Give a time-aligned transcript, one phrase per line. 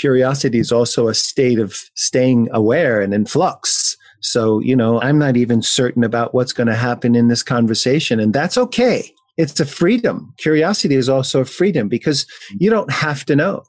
[0.00, 3.96] curiosity is also a state of staying aware and in flux.
[4.20, 8.18] So, you know, I'm not even certain about what's going to happen in this conversation,
[8.18, 9.14] and that's okay.
[9.36, 10.34] It's a freedom.
[10.38, 12.26] Curiosity is also a freedom because
[12.58, 13.62] you don't have to know.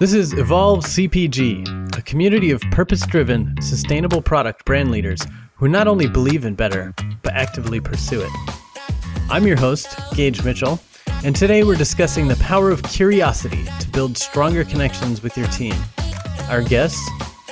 [0.00, 5.24] This is Evolve CPG, a community of purpose driven, sustainable product brand leaders
[5.54, 8.30] who not only believe in better, but actively pursue it.
[9.30, 10.80] I'm your host, Gage Mitchell,
[11.24, 15.74] and today we're discussing the power of curiosity to build stronger connections with your team.
[16.48, 17.04] Our guests,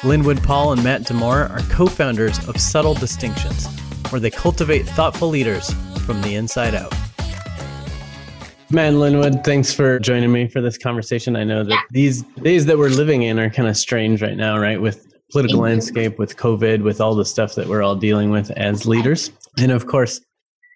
[0.05, 3.67] Linwood Paul and Matt Demore, are co founders of Subtle Distinctions,
[4.11, 5.73] where they cultivate thoughtful leaders
[6.07, 6.95] from the inside out.
[8.71, 11.35] Matt Linwood, thanks for joining me for this conversation.
[11.35, 14.59] I know that these days that we're living in are kind of strange right now,
[14.59, 14.81] right?
[14.81, 18.87] With political landscape, with COVID, with all the stuff that we're all dealing with as
[18.87, 19.33] leaders.
[19.59, 20.21] And of course,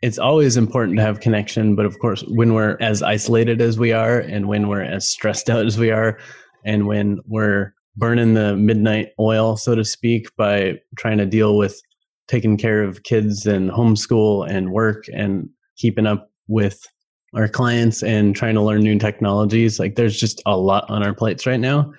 [0.03, 3.93] it's always important to have connection but of course when we're as isolated as we
[3.93, 6.19] are and when we're as stressed out as we are
[6.65, 11.81] and when we're burning the midnight oil so to speak by trying to deal with
[12.29, 16.87] taking care of kids and homeschool and work and keeping up with
[17.35, 21.15] our clients and trying to learn new technologies like there's just a lot on our
[21.15, 21.93] plates right now.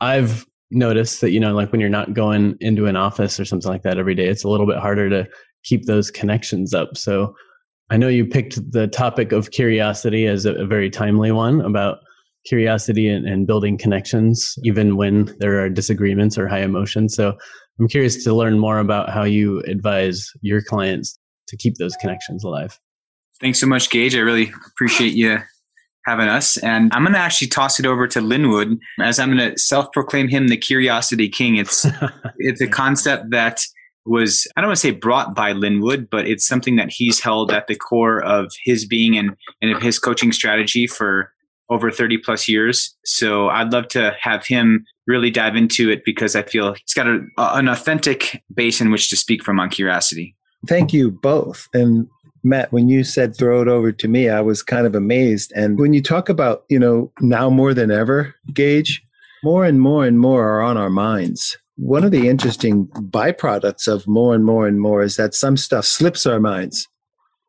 [0.00, 3.70] I've noticed that you know like when you're not going into an office or something
[3.70, 5.28] like that every day it's a little bit harder to
[5.64, 6.96] keep those connections up.
[6.96, 7.34] So
[7.90, 11.98] I know you picked the topic of curiosity as a, a very timely one about
[12.46, 17.14] curiosity and, and, building connections, even when there are disagreements or high emotions.
[17.14, 17.36] So
[17.80, 22.44] I'm curious to learn more about how you advise your clients to keep those connections
[22.44, 22.78] alive.
[23.40, 24.14] Thanks so much, Gage.
[24.14, 25.38] I really appreciate you
[26.06, 26.56] having us.
[26.58, 29.90] And I'm going to actually toss it over to Linwood as I'm going to self
[29.92, 31.56] proclaim him the curiosity king.
[31.56, 31.86] It's,
[32.38, 33.64] it's a concept that
[34.06, 37.50] was I don't want to say brought by Linwood, but it's something that he's held
[37.50, 41.32] at the core of his being and, and of his coaching strategy for
[41.70, 42.94] over 30 plus years.
[43.04, 47.06] So I'd love to have him really dive into it because I feel he's got
[47.06, 50.36] a, an authentic base in which to speak from on curiosity.
[50.66, 51.68] Thank you both.
[51.72, 52.06] And
[52.42, 55.52] Matt, when you said throw it over to me, I was kind of amazed.
[55.56, 59.02] And when you talk about, you know, now more than ever, Gage,
[59.42, 64.06] more and more and more are on our minds one of the interesting byproducts of
[64.06, 66.88] more and more and more is that some stuff slips our minds.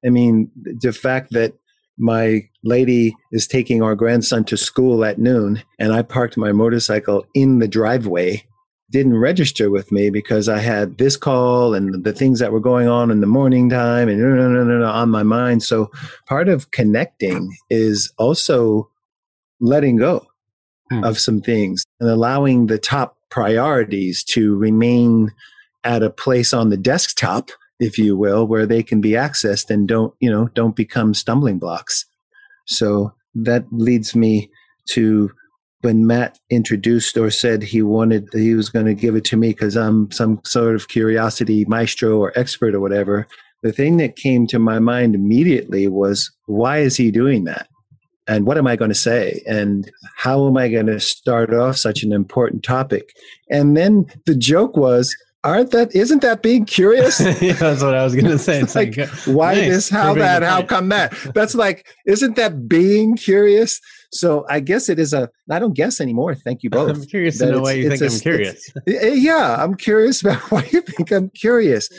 [0.05, 1.53] I mean, the fact that
[1.97, 7.25] my lady is taking our grandson to school at noon and I parked my motorcycle
[7.33, 8.45] in the driveway
[8.91, 12.87] didn't register with me because I had this call and the things that were going
[12.87, 15.63] on in the morning time and no, no, no, on my mind.
[15.63, 15.91] So
[16.27, 18.89] part of connecting is also
[19.59, 20.27] letting go
[20.91, 21.03] hmm.
[21.03, 25.31] of some things and allowing the top priorities to remain
[25.83, 29.87] at a place on the desktop if you will where they can be accessed and
[29.87, 32.05] don't you know don't become stumbling blocks.
[32.65, 34.49] So that leads me
[34.89, 35.31] to
[35.81, 39.49] when matt introduced or said he wanted he was going to give it to me
[39.49, 43.27] because i'm some sort of curiosity maestro or expert or whatever
[43.61, 47.67] the thing that came to my mind immediately was why is he doing that
[48.27, 49.43] and what am I going to say?
[49.47, 53.15] And how am I going to start off such an important topic?
[53.49, 57.19] And then the joke was, aren't that isn't that being curious?
[57.41, 58.59] Yeah, that's what i was going to say.
[58.59, 59.69] It's like, like uh, why nice.
[59.69, 59.89] this?
[59.89, 60.41] how that?
[60.41, 61.13] how come that?
[61.33, 63.79] That's like isn't that being curious?
[64.11, 66.33] So i guess it is a i don't guess anymore.
[66.33, 66.89] Thank you both.
[66.89, 68.71] i'm curious to know why you think i i'm curious.
[68.87, 71.89] Eh, eh, yeah i'm curious about why you think i'm curious.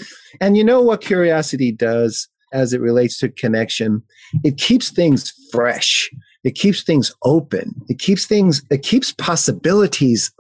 [0.41, 4.03] And you know what curiosity does as it relates to connection.
[4.45, 6.11] It keeps things fresh.
[6.45, 7.75] It keeps things open.
[7.89, 10.33] It keeps things, it keeps possibilities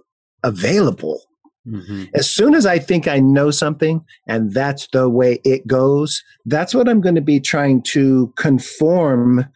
[0.45, 1.21] available.
[1.66, 2.05] Mm-hmm.
[2.15, 6.75] As soon as I think I know something and that's the way it goes, that's
[6.75, 9.47] what I'm going to be trying to conform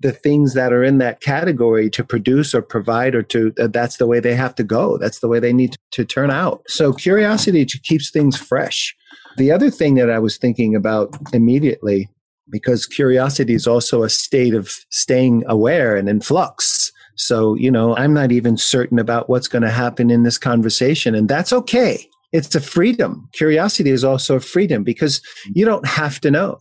[0.00, 3.98] the things that are in that category to produce or provide or to uh, that's
[3.98, 6.62] the way they have to go that's the way they need to, to turn out
[6.66, 8.96] so curiosity keeps things fresh
[9.36, 12.08] the other thing that I was thinking about immediately,
[12.50, 16.92] because curiosity is also a state of staying aware and in flux.
[17.16, 21.14] So, you know, I'm not even certain about what's going to happen in this conversation,
[21.14, 22.08] and that's okay.
[22.32, 23.28] It's a freedom.
[23.34, 25.20] Curiosity is also a freedom because
[25.54, 26.58] you don't have to know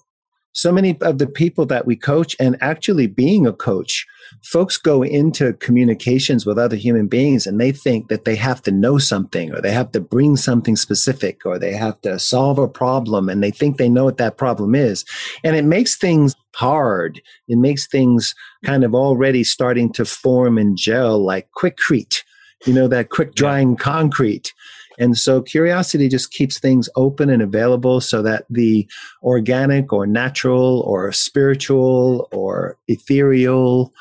[0.53, 4.05] so many of the people that we coach and actually being a coach
[4.43, 8.71] folks go into communications with other human beings and they think that they have to
[8.71, 12.67] know something or they have to bring something specific or they have to solve a
[12.67, 15.05] problem and they think they know what that problem is.
[15.43, 17.21] And it makes things hard.
[17.47, 18.35] It makes things
[18.65, 22.23] kind of already starting to form and gel like Quikrete
[22.65, 24.53] you know that quick drying concrete.
[24.99, 28.87] And so curiosity just keeps things open and available so that the
[29.23, 33.93] organic or natural or spiritual or ethereal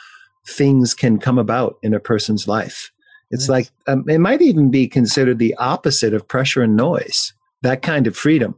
[0.47, 2.91] things can come about in a person's life.
[3.31, 3.71] It's nice.
[3.87, 7.33] like, um, it might even be considered the opposite of pressure and noise,
[7.63, 8.57] that kind of freedom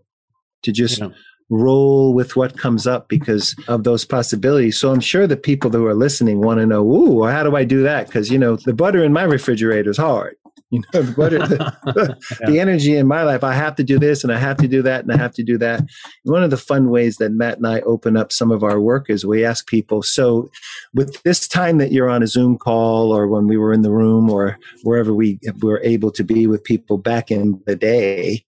[0.62, 1.08] to just yeah.
[1.50, 4.79] roll with what comes up because of those possibilities.
[4.79, 7.64] So I'm sure the people who are listening want to know, ooh, how do I
[7.64, 8.06] do that?
[8.06, 10.37] Because, you know, the butter in my refrigerator is hard.
[10.73, 12.51] You know, the, butter, the, yeah.
[12.51, 14.81] the energy in my life, I have to do this and I have to do
[14.83, 15.85] that and I have to do that.
[16.25, 19.11] One of the fun ways that Matt and I open up some of our work
[19.11, 20.51] is we ask people, so
[20.95, 23.91] with this time that you're on a Zoom call or when we were in the
[23.91, 28.43] room or wherever we were able to be with people back in the day,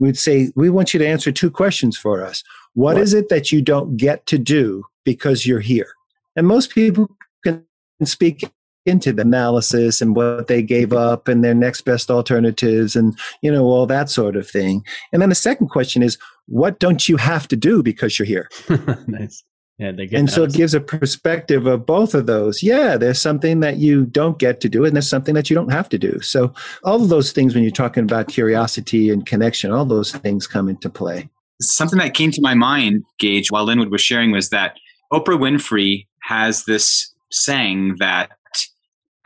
[0.00, 2.42] we'd say, we want you to answer two questions for us.
[2.74, 3.02] what, what?
[3.02, 5.94] is it that you don't get to do because you're here?
[6.34, 7.08] And most people
[7.44, 7.64] can
[8.02, 8.50] speak
[8.84, 13.50] into the analysis and what they gave up and their next best alternatives and you
[13.50, 17.16] know all that sort of thing and then the second question is what don't you
[17.16, 18.48] have to do because you're here
[19.06, 19.44] nice
[19.78, 22.62] yeah, they get and so it gives a perspective of both of those.
[22.62, 25.72] Yeah, there's something that you don't get to do, and there's something that you don't
[25.72, 26.20] have to do.
[26.20, 26.52] So
[26.84, 30.68] all of those things, when you're talking about curiosity and connection, all those things come
[30.68, 31.28] into play.
[31.60, 34.76] Something that came to my mind, Gage, while Linwood was sharing, was that
[35.12, 38.30] Oprah Winfrey has this saying that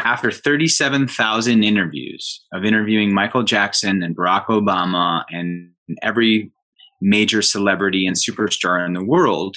[0.00, 5.70] after 37,000 interviews of interviewing Michael Jackson and Barack Obama and
[6.02, 6.52] every
[7.00, 9.56] major celebrity and superstar in the world,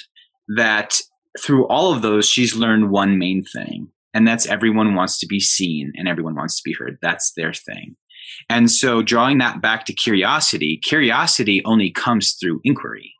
[0.56, 0.98] that
[1.38, 5.40] through all of those, she's learned one main thing, and that's everyone wants to be
[5.40, 6.98] seen and everyone wants to be heard.
[7.02, 7.96] That's their thing.
[8.48, 13.12] And so, drawing that back to curiosity, curiosity only comes through inquiry.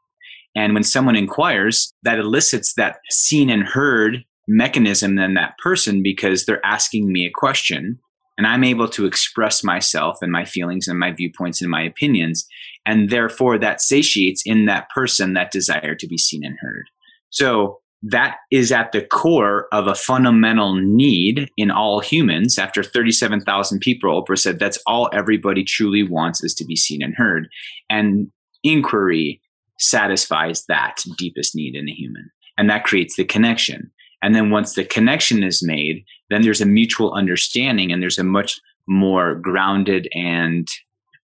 [0.57, 6.45] And when someone inquires, that elicits that seen and heard mechanism than that person because
[6.45, 7.99] they're asking me a question
[8.41, 12.49] and I'm able to express myself and my feelings and my viewpoints and my opinions.
[12.87, 16.87] And therefore, that satiates in that person that desire to be seen and heard.
[17.29, 22.59] So, that is at the core of a fundamental need in all humans.
[22.59, 27.15] After 37,000 people, Oprah said that's all everybody truly wants is to be seen and
[27.15, 27.47] heard.
[27.91, 28.29] And
[28.65, 29.43] inquiry
[29.79, 32.31] satisfies that deepest need in a human.
[32.57, 33.91] And that creates the connection.
[34.23, 38.25] And then once the connection is made, then there's a mutual understanding and there's a
[38.25, 40.69] much more grounded and,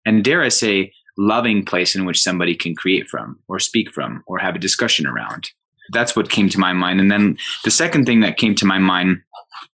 [0.06, 4.24] and dare I say, loving place in which somebody can create from or speak from
[4.28, 5.50] or have a discussion around.
[5.92, 7.00] That's what came to my mind.
[7.00, 9.22] And then the second thing that came to my mind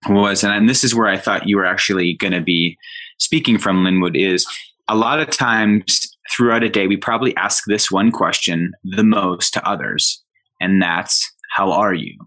[0.09, 2.77] was, and this is where I thought you were actually going to be
[3.17, 4.45] speaking from, Linwood, is
[4.87, 9.53] a lot of times throughout a day, we probably ask this one question the most
[9.53, 10.23] to others,
[10.59, 12.17] and that's, How are you?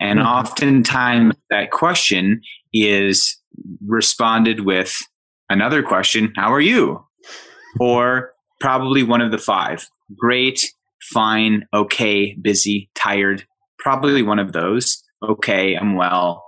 [0.00, 0.28] And mm-hmm.
[0.28, 3.36] oftentimes that question is
[3.86, 4.96] responded with
[5.48, 7.04] another question How are you?
[7.80, 10.72] Or probably one of the five great,
[11.12, 13.44] fine, okay, busy, tired.
[13.78, 15.02] Probably one of those.
[15.22, 16.44] Okay, I'm well.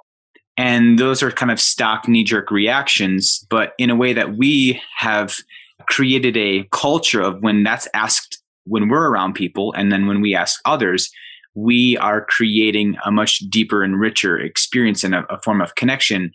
[0.56, 4.80] And those are kind of stock knee jerk reactions, but in a way that we
[4.96, 5.36] have
[5.88, 10.34] created a culture of when that's asked when we're around people and then when we
[10.34, 11.10] ask others,
[11.58, 16.32] we are creating a much deeper and richer experience and a, a form of connection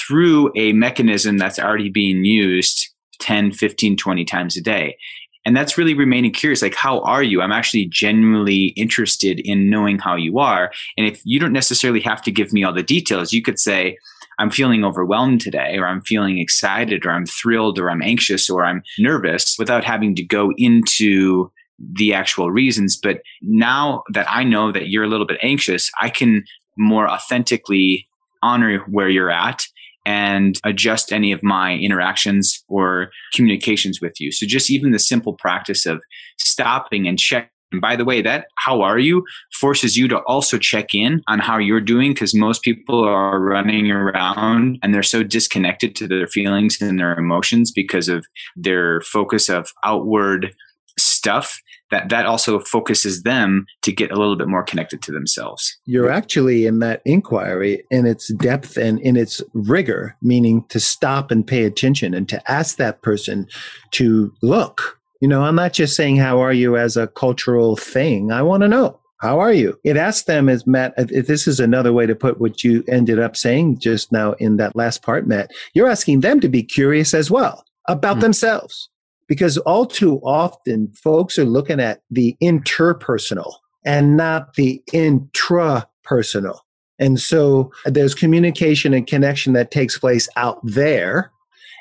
[0.00, 2.88] through a mechanism that's already being used
[3.20, 4.96] 10, 15, 20 times a day.
[5.44, 6.62] And that's really remaining curious.
[6.62, 7.42] Like, how are you?
[7.42, 10.72] I'm actually genuinely interested in knowing how you are.
[10.96, 13.98] And if you don't necessarily have to give me all the details, you could say,
[14.38, 18.64] I'm feeling overwhelmed today, or I'm feeling excited, or I'm thrilled, or I'm anxious, or
[18.64, 21.50] I'm nervous without having to go into
[21.94, 22.96] the actual reasons.
[22.96, 26.44] But now that I know that you're a little bit anxious, I can
[26.76, 28.06] more authentically
[28.42, 29.64] honor where you're at
[30.04, 34.32] and adjust any of my interactions or communications with you.
[34.32, 36.02] So just even the simple practice of
[36.38, 37.48] stopping and checking.
[37.70, 39.24] And by the way, that how are you
[39.54, 43.90] forces you to also check in on how you're doing because most people are running
[43.90, 49.48] around and they're so disconnected to their feelings and their emotions because of their focus
[49.48, 50.54] of outward
[50.98, 55.78] stuff that that also focuses them to get a little bit more connected to themselves
[55.84, 61.30] you're actually in that inquiry in its depth and in its rigor meaning to stop
[61.30, 63.46] and pay attention and to ask that person
[63.92, 68.32] to look you know i'm not just saying how are you as a cultural thing
[68.32, 69.78] i want to know how are you?
[69.84, 73.20] It asks them as Matt, if this is another way to put what you ended
[73.20, 77.14] up saying just now in that last part, Matt, you're asking them to be curious
[77.14, 78.22] as well about mm.
[78.22, 78.88] themselves
[79.32, 86.58] because all too often folks are looking at the interpersonal and not the intrapersonal.
[86.98, 91.32] And so there's communication and connection that takes place out there.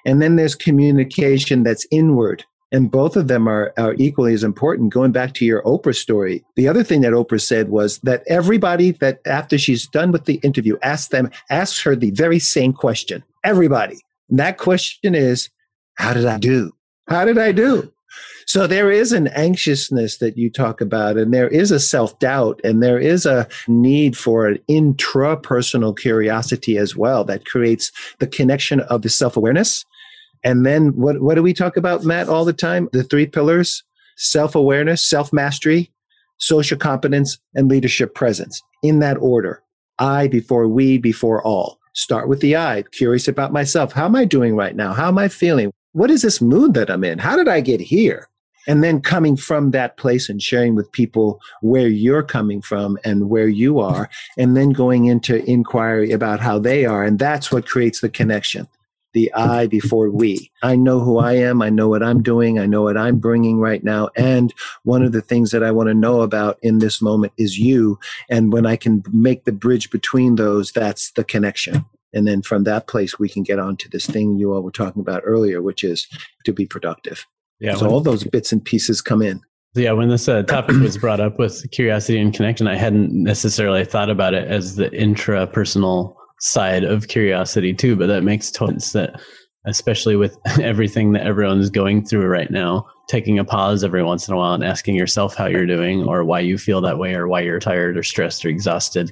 [0.05, 2.45] And then there's communication that's inward.
[2.71, 4.93] And both of them are, are equally as important.
[4.93, 8.91] Going back to your Oprah story, the other thing that Oprah said was that everybody
[8.91, 13.25] that after she's done with the interview asks them, asks her the very same question.
[13.43, 13.99] Everybody
[14.31, 15.49] that question is,
[15.95, 16.71] how did I do?
[17.11, 17.91] How did I do?
[18.45, 22.61] So there is an anxiousness that you talk about, and there is a self doubt,
[22.63, 28.79] and there is a need for an intrapersonal curiosity as well that creates the connection
[28.79, 29.83] of the self awareness.
[30.45, 32.87] And then what, what do we talk about, Matt, all the time?
[32.93, 33.83] The three pillars
[34.15, 35.91] self awareness, self mastery,
[36.37, 39.61] social competence, and leadership presence in that order.
[39.99, 41.77] I before we, before all.
[41.93, 43.91] Start with the I, curious about myself.
[43.91, 44.93] How am I doing right now?
[44.93, 45.73] How am I feeling?
[45.93, 47.19] What is this mood that I'm in?
[47.19, 48.29] How did I get here?
[48.67, 53.29] And then coming from that place and sharing with people where you're coming from and
[53.29, 57.03] where you are, and then going into inquiry about how they are.
[57.03, 58.67] And that's what creates the connection
[59.13, 60.51] the I before we.
[60.63, 61.61] I know who I am.
[61.61, 62.59] I know what I'm doing.
[62.59, 64.09] I know what I'm bringing right now.
[64.15, 67.59] And one of the things that I want to know about in this moment is
[67.59, 67.99] you.
[68.29, 71.85] And when I can make the bridge between those, that's the connection.
[72.13, 74.71] And then from that place, we can get on to this thing you all were
[74.71, 76.07] talking about earlier, which is
[76.45, 77.25] to be productive.
[77.59, 77.75] Yeah.
[77.75, 79.41] So when, all those bits and pieces come in.
[79.75, 79.93] Yeah.
[79.93, 84.09] When this uh, topic was brought up with curiosity and connection, I hadn't necessarily thought
[84.09, 89.21] about it as the intrapersonal side of curiosity too, but that makes total sense that
[89.65, 94.33] especially with everything that everyone's going through right now, taking a pause every once in
[94.33, 97.27] a while and asking yourself how you're doing or why you feel that way or
[97.27, 99.11] why you're tired or stressed or exhausted.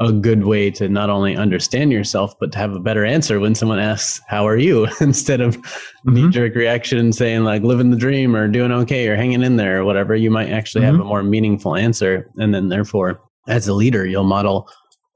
[0.00, 3.54] A good way to not only understand yourself, but to have a better answer when
[3.54, 4.88] someone asks, How are you?
[5.00, 6.14] instead of mm-hmm.
[6.14, 9.80] knee jerk reaction saying, like, living the dream or doing okay or hanging in there
[9.80, 10.16] or whatever.
[10.16, 10.96] You might actually mm-hmm.
[10.96, 12.30] have a more meaningful answer.
[12.36, 14.68] And then, therefore, as a leader, you'll model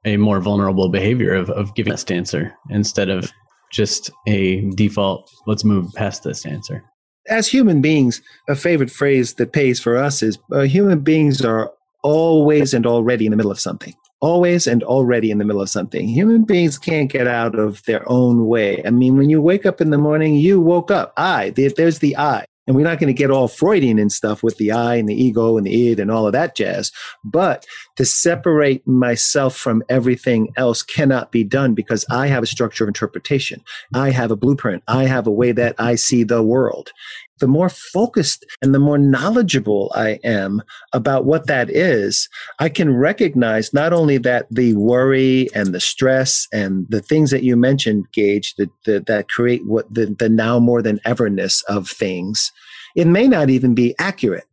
[0.05, 3.33] a more vulnerable behavior of, of giving this answer instead of
[3.73, 6.85] just a default, let's move past this answer.
[7.29, 11.71] As human beings, a favorite phrase that pays for us is uh, human beings are
[12.03, 13.95] always and already in the middle of something.
[14.21, 16.09] Always and already in the middle of something.
[16.09, 18.83] Human beings can't get out of their own way.
[18.85, 21.13] I mean, when you wake up in the morning, you woke up.
[21.17, 22.45] I, there's the I.
[22.67, 25.15] And we're not going to get all Freudian and stuff with the I and the
[25.15, 26.93] ego and the id and all of that jazz.
[27.25, 27.65] But
[27.97, 32.89] to separate myself from everything else cannot be done because I have a structure of
[32.89, 33.65] interpretation.
[33.95, 34.83] I have a blueprint.
[34.87, 36.93] I have a way that I see the world
[37.39, 42.29] the more focused and the more knowledgeable I am about what that is,
[42.59, 47.43] I can recognize not only that the worry and the stress and the things that
[47.43, 51.89] you mentioned, Gage, that, that, that create what the, the now more than everness of
[51.89, 52.53] things,
[52.97, 54.45] it may not even be accurate.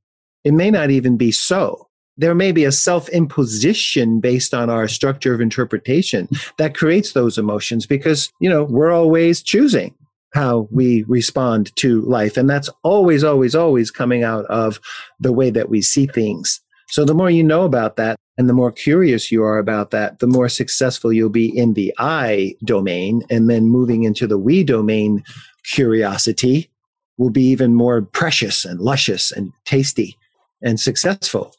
[0.43, 1.87] It may not even be so.
[2.17, 7.37] There may be a self imposition based on our structure of interpretation that creates those
[7.37, 9.93] emotions because, you know, we're always choosing
[10.35, 12.35] how we respond to life.
[12.35, 14.79] And that's always, always, always coming out of
[15.19, 16.61] the way that we see things.
[16.89, 20.19] So the more you know about that and the more curious you are about that,
[20.19, 23.23] the more successful you'll be in the I domain.
[23.29, 25.23] And then moving into the we domain,
[25.63, 26.69] curiosity
[27.17, 30.17] will be even more precious and luscious and tasty
[30.61, 31.55] and successful.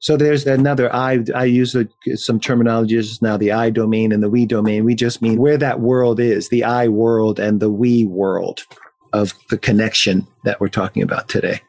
[0.00, 1.24] So there's another I.
[1.34, 4.84] I use a, some terminologies now, the I domain and the we domain.
[4.84, 8.64] We just mean where that world is, the I world and the we world
[9.12, 11.60] of the connection that we're talking about today.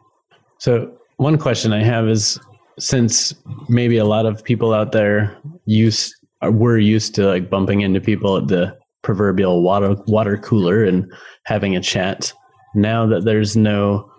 [0.57, 2.39] So one question I have is
[2.77, 3.33] since
[3.67, 8.37] maybe a lot of people out there use we're used to like bumping into people
[8.37, 11.11] at the proverbial water water cooler and
[11.45, 12.33] having a chat.
[12.75, 14.09] Now that there's no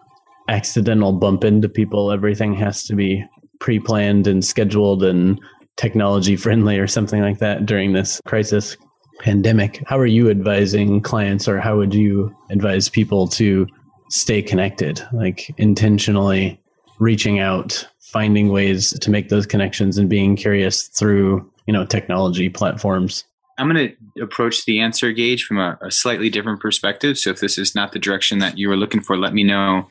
[0.48, 3.24] accidental bump into people, everything has to be
[3.60, 5.40] pre-planned and scheduled and
[5.76, 8.76] technology friendly or something like that during this crisis
[9.20, 9.82] pandemic.
[9.86, 13.66] How are you advising clients or how would you advise people to
[14.10, 16.60] stay connected, like intentionally
[16.98, 22.48] reaching out, finding ways to make those connections and being curious through, you know, technology
[22.48, 23.24] platforms?
[23.58, 27.18] I'm going to approach the answer Gage from a, a, slightly different perspective.
[27.18, 29.86] So if this is not the direction that you were looking for, let me know.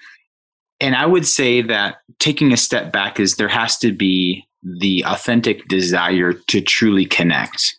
[0.81, 5.03] And I would say that taking a step back is there has to be the
[5.05, 7.75] authentic desire to truly connect.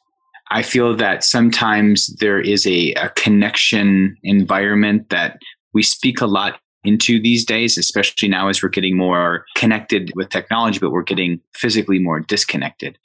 [0.50, 5.38] I feel that sometimes there is a, a connection environment that
[5.72, 10.30] we speak a lot into these days, especially now as we're getting more connected with
[10.30, 12.98] technology, but we're getting physically more disconnected.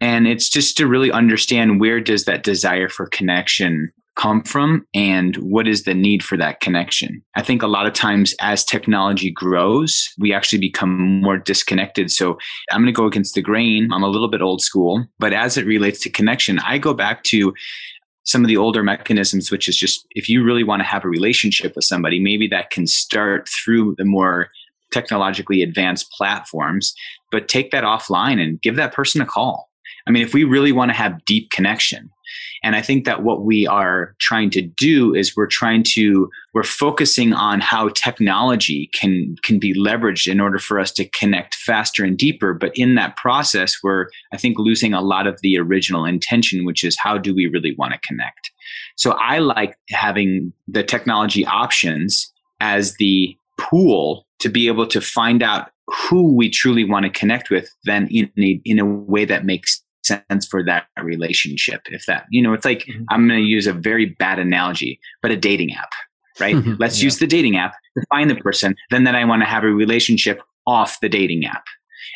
[0.00, 5.36] And it's just to really understand where does that desire for connection come from and
[5.36, 7.22] what is the need for that connection.
[7.36, 12.10] I think a lot of times as technology grows, we actually become more disconnected.
[12.10, 12.36] So
[12.70, 13.88] I'm going to go against the grain.
[13.90, 17.22] I'm a little bit old school, but as it relates to connection, I go back
[17.24, 17.54] to
[18.24, 21.08] some of the older mechanisms, which is just if you really want to have a
[21.08, 24.48] relationship with somebody, maybe that can start through the more
[24.92, 26.92] technologically advanced platforms,
[27.30, 29.69] but take that offline and give that person a call.
[30.10, 32.10] I mean, if we really want to have deep connection,
[32.64, 36.64] and I think that what we are trying to do is we're trying to we're
[36.64, 42.04] focusing on how technology can can be leveraged in order for us to connect faster
[42.04, 42.54] and deeper.
[42.54, 46.82] But in that process, we're I think losing a lot of the original intention, which
[46.82, 48.50] is how do we really want to connect.
[48.96, 55.40] So I like having the technology options as the pool to be able to find
[55.40, 59.44] out who we truly want to connect with then in a, in a way that
[59.44, 63.04] makes sense for that relationship if that you know it's like mm-hmm.
[63.10, 65.90] i'm going to use a very bad analogy but a dating app
[66.38, 66.74] right mm-hmm.
[66.78, 67.04] let's yeah.
[67.04, 69.68] use the dating app to find the person then that i want to have a
[69.68, 71.64] relationship off the dating app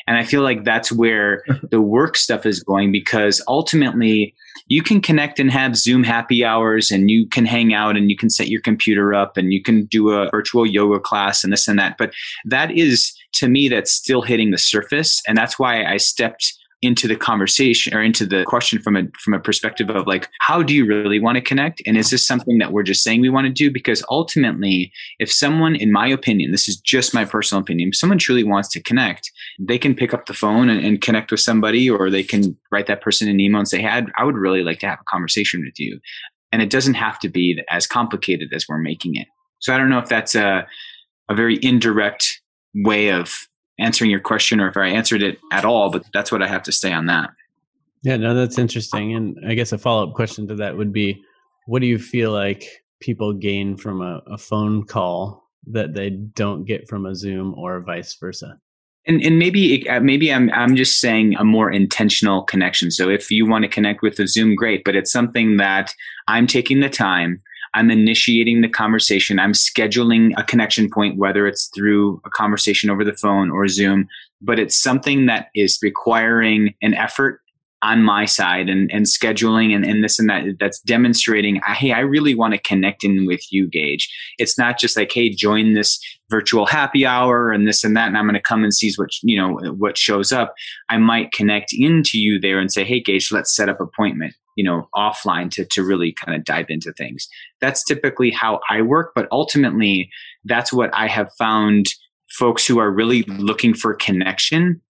[0.07, 4.35] and I feel like that's where the work stuff is going because ultimately
[4.67, 8.17] you can connect and have Zoom happy hours and you can hang out and you
[8.17, 11.69] can set your computer up and you can do a virtual yoga class and this
[11.69, 11.97] and that.
[11.99, 12.13] But
[12.45, 15.23] that is, to me, that's still hitting the surface.
[15.27, 19.35] And that's why I stepped into the conversation or into the question from a from
[19.35, 21.83] a perspective of like how do you really want to connect?
[21.87, 23.71] And is this something that we're just saying we want to do?
[23.71, 28.19] Because ultimately if someone in my opinion this is just my personal opinion if someone
[28.19, 31.89] truly wants to connect they can pick up the phone and, and connect with somebody
[31.89, 34.81] or they can write that person an email and say hey I would really like
[34.81, 36.01] to have a conversation with you.
[36.53, 39.27] And it doesn't have to be as complicated as we're making it.
[39.61, 40.67] So i don't know if that's a
[41.29, 42.43] a very indirect
[42.75, 46.43] way of answering your question or if I answered it at all, but that's what
[46.43, 47.31] I have to say on that.
[48.03, 49.15] Yeah, no, that's interesting.
[49.15, 51.23] And I guess a follow up question to that would be
[51.67, 52.65] what do you feel like
[53.01, 57.81] people gain from a, a phone call that they don't get from a Zoom or
[57.81, 58.59] vice versa?
[59.07, 62.91] And, and maybe uh, maybe I'm I'm just saying a more intentional connection.
[62.91, 64.83] So if you want to connect with a Zoom, great.
[64.85, 65.95] But it's something that
[66.27, 67.43] I'm taking the time
[67.75, 69.39] I'm initiating the conversation.
[69.39, 74.09] I'm scheduling a connection point, whether it's through a conversation over the phone or Zoom,
[74.41, 77.41] but it's something that is requiring an effort
[77.85, 82.01] on my side and, and scheduling and, and this and that that's demonstrating hey i
[82.01, 84.11] really want to connect in with you gage.
[84.39, 86.01] It's not just like hey join this
[86.31, 89.11] virtual happy hour and this and that and i'm going to come and see what
[89.23, 90.55] you know what shows up.
[90.89, 94.65] I might connect into you there and say hey gage let's set up appointment you
[94.65, 97.29] know offline to to really kind of dive into things.
[97.61, 100.11] That's typically how i work but ultimately
[100.47, 101.87] that's what i have found
[102.31, 104.81] folks who are really looking for connection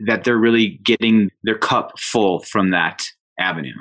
[0.00, 3.02] that they're really getting their cup full from that
[3.38, 3.74] avenue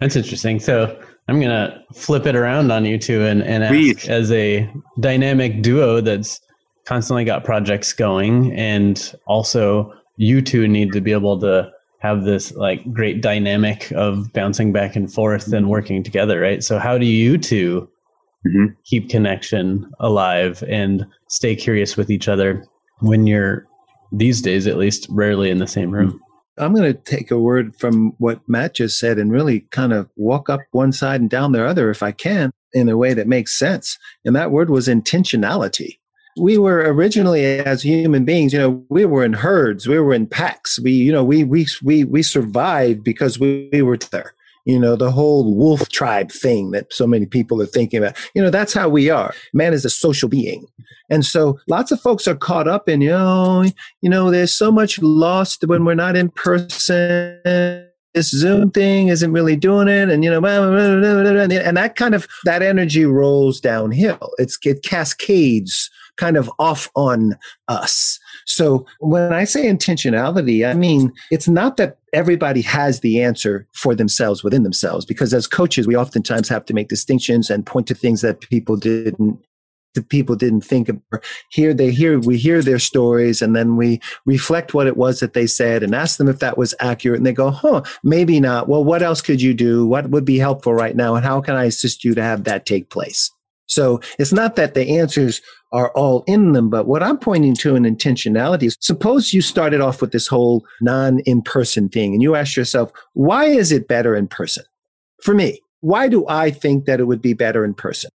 [0.00, 4.08] that's interesting so i'm going to flip it around on you two and, and ask
[4.08, 4.70] as a
[5.00, 6.40] dynamic duo that's
[6.86, 11.70] constantly got projects going and also you two need to be able to
[12.04, 16.62] have this like great dynamic of bouncing back and forth and working together, right?
[16.62, 17.88] So how do you 2
[18.46, 18.66] mm-hmm.
[18.84, 22.62] keep connection alive and stay curious with each other
[23.00, 23.66] when you're
[24.12, 26.20] these days at least rarely in the same room?
[26.56, 30.08] I'm going to take a word from what Matt just said and really kind of
[30.16, 33.26] walk up one side and down the other if I can in a way that
[33.26, 33.98] makes sense.
[34.24, 35.98] And that word was intentionality
[36.36, 40.26] we were originally as human beings you know we were in herds we were in
[40.26, 44.34] packs we you know we we we, we survived because we, we were there
[44.64, 48.16] you know the whole wolf tribe thing that so many people are thinking about.
[48.34, 49.34] You know that's how we are.
[49.52, 50.66] Man is a social being.
[51.10, 53.64] And so lots of folks are caught up in you know
[54.00, 57.40] you know there's so much lost when we're not in person.
[58.14, 60.08] This zoom thing isn't really doing it.
[60.08, 64.32] And you know and that kind of that energy rolls downhill.
[64.38, 67.36] It's it cascades kind of off on
[67.68, 68.18] us.
[68.46, 73.94] So when I say intentionality, I mean, it's not that everybody has the answer for
[73.94, 77.94] themselves within themselves, because as coaches, we oftentimes have to make distinctions and point to
[77.94, 79.38] things that people didn't
[79.94, 81.00] the people didn't think of.
[81.50, 85.34] Here they hear we hear their stories and then we reflect what it was that
[85.34, 88.68] they said and ask them if that was accurate and they go huh maybe not.
[88.68, 89.86] Well what else could you do?
[89.86, 91.14] What would be helpful right now?
[91.14, 93.30] And how can i assist you to have that take place
[93.66, 95.40] so it's not that the answers
[95.72, 99.80] are all in them, but what I'm pointing to in intentionality is suppose you started
[99.80, 103.88] off with this whole non in person thing and you ask yourself, why is it
[103.88, 104.64] better in person?
[105.22, 108.10] For me, why do I think that it would be better in person?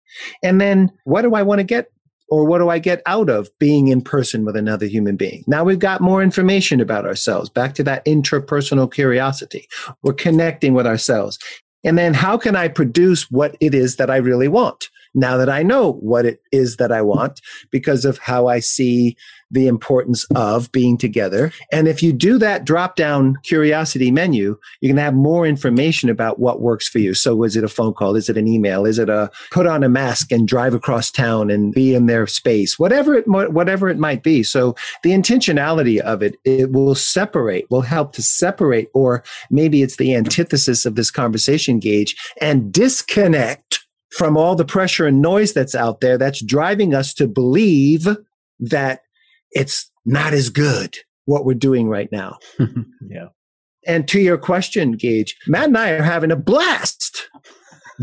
[0.44, 1.92] And then what do I want to get
[2.30, 5.44] or what do I get out of being in person with another human being?
[5.48, 9.68] Now we've got more information about ourselves, back to that interpersonal curiosity.
[10.02, 11.38] We're connecting with ourselves.
[11.84, 14.90] And then how can I produce what it is that I really want?
[15.16, 19.16] Now that I know what it is that I want because of how I see
[19.52, 21.52] the importance of being together.
[21.72, 26.40] And if you do that drop down curiosity menu, you can have more information about
[26.40, 27.14] what works for you.
[27.14, 28.16] So is it a phone call?
[28.16, 28.86] Is it an email?
[28.86, 32.28] Is it a put on a mask and drive across town and be in their
[32.28, 32.78] space?
[32.78, 34.44] Whatever it, whatever it might be.
[34.44, 39.98] So the intentionality of it, it will separate, will help to separate, or maybe it's
[39.98, 43.85] the antithesis of this conversation Gage and disconnect
[44.16, 48.08] from all the pressure and noise that's out there that's driving us to believe
[48.60, 49.02] that
[49.52, 52.38] it's not as good what we're doing right now.
[53.10, 53.28] yeah.
[53.86, 57.30] And to your question, Gage, Matt and I are having a blast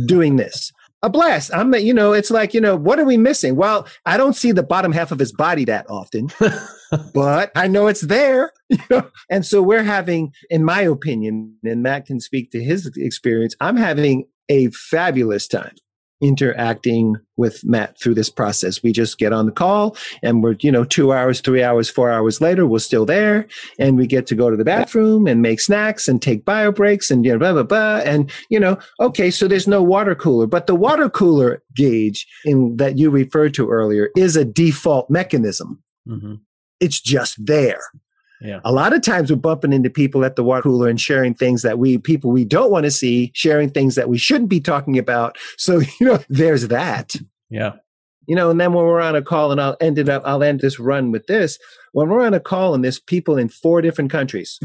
[0.06, 0.70] doing this.
[1.02, 1.52] A blast.
[1.54, 3.56] I'm, you know, it's like, you know, what are we missing?
[3.56, 6.28] Well, I don't see the bottom half of his body that often,
[7.14, 8.52] but I know it's there.
[8.68, 9.10] You know?
[9.30, 13.76] And so we're having, in my opinion, and Matt can speak to his experience, I'm
[13.76, 15.74] having a fabulous time
[16.22, 18.82] interacting with Matt through this process.
[18.82, 22.10] We just get on the call and we're, you know, two hours, three hours, four
[22.10, 25.60] hours later, we're still there and we get to go to the bathroom and make
[25.60, 27.96] snacks and take bio breaks and, you know, blah, blah, blah.
[28.04, 32.76] And, you know, okay, so there's no water cooler, but the water cooler Gage in
[32.76, 35.82] that you referred to earlier is a default mechanism.
[36.08, 36.34] Mm-hmm.
[36.80, 37.82] It's just there.
[38.42, 38.60] Yeah.
[38.64, 41.62] A lot of times we're bumping into people at the water cooler and sharing things
[41.62, 44.98] that we, people we don't want to see, sharing things that we shouldn't be talking
[44.98, 45.38] about.
[45.56, 47.14] So, you know, there's that.
[47.50, 47.74] Yeah.
[48.26, 50.42] You know, and then when we're on a call, and I'll end it up, I'll
[50.42, 51.58] end this run with this.
[51.92, 54.60] When we're on a call and there's people in four different countries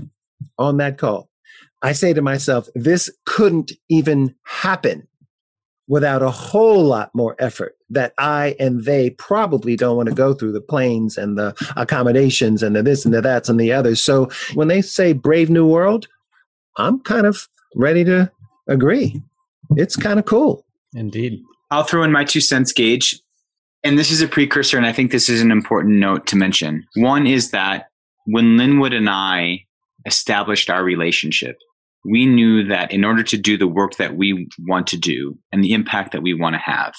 [0.57, 1.29] on that call,
[1.81, 5.07] I say to myself, this couldn't even happen
[5.87, 10.33] without a whole lot more effort that I and they probably don't want to go
[10.33, 14.01] through the planes and the accommodations and the this and the that's and the others.
[14.01, 16.07] So when they say Brave New World,
[16.77, 18.31] I'm kind of ready to
[18.67, 19.21] agree.
[19.75, 20.65] It's kind of cool.
[20.93, 21.41] Indeed.
[21.71, 23.19] I'll throw in my two cents Gage.
[23.83, 26.85] And this is a precursor, and I think this is an important note to mention.
[26.95, 27.89] One is that
[28.25, 29.65] when Linwood and I
[30.05, 31.57] established our relationship,
[32.05, 35.63] we knew that in order to do the work that we want to do and
[35.63, 36.93] the impact that we want to have,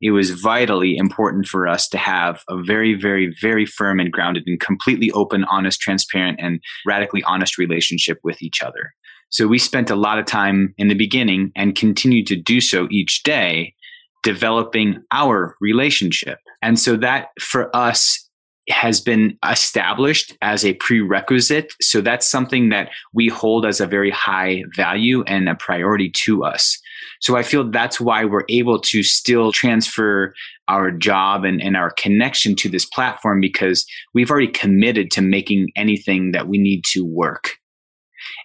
[0.00, 4.44] it was vitally important for us to have a very, very, very firm and grounded
[4.46, 8.94] and completely open, honest, transparent, and radically honest relationship with each other.
[9.30, 12.88] So we spent a lot of time in the beginning and continue to do so
[12.90, 13.74] each day
[14.22, 16.38] developing our relationship.
[16.62, 18.25] And so that for us
[18.68, 21.72] has been established as a prerequisite.
[21.80, 26.44] So that's something that we hold as a very high value and a priority to
[26.44, 26.78] us.
[27.20, 30.34] So I feel that's why we're able to still transfer
[30.68, 35.68] our job and, and our connection to this platform because we've already committed to making
[35.76, 37.52] anything that we need to work.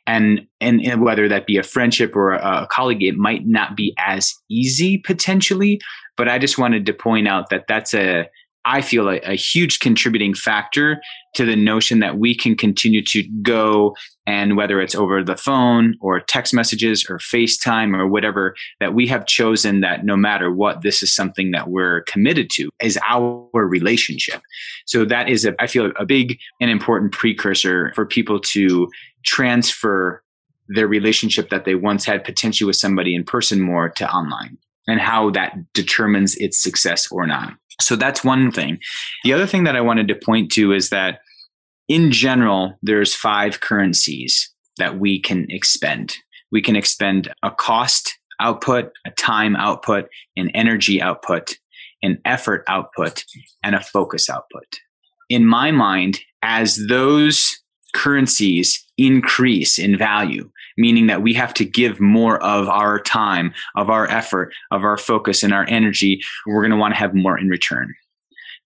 [0.06, 3.76] And, and, and whether that be a friendship or a, a colleague, it might not
[3.76, 5.82] be as easy potentially,
[6.18, 8.28] but I just wanted to point out that that's a,
[8.66, 11.02] I feel a, a, huge contributing factor
[11.36, 13.96] to the notion that we can continue to go
[14.28, 19.08] and whether it's over the phone or text messages or FaceTime or whatever, that we
[19.08, 23.50] have chosen that no matter what, this is something that we're committed to is our
[23.54, 24.42] relationship.
[24.86, 28.88] So that is, a, I feel, a big and important precursor for people to
[29.24, 30.24] transfer
[30.68, 35.00] their relationship that they once had potentially with somebody in person more to online and
[35.00, 37.54] how that determines its success or not.
[37.80, 38.80] So that's one thing.
[39.24, 41.20] The other thing that I wanted to point to is that
[41.88, 46.16] in general, there's five currencies that we can expend.
[46.52, 51.56] We can expend a cost output, a time output, an energy output,
[52.02, 53.24] an effort output,
[53.64, 54.80] and a focus output.
[55.30, 57.60] In my mind, as those
[57.94, 60.50] currencies increase in value,
[60.82, 64.98] meaning that we have to give more of our time, of our effort, of our
[64.98, 66.22] focus and our energy.
[66.46, 67.94] We're going to want to have more in return.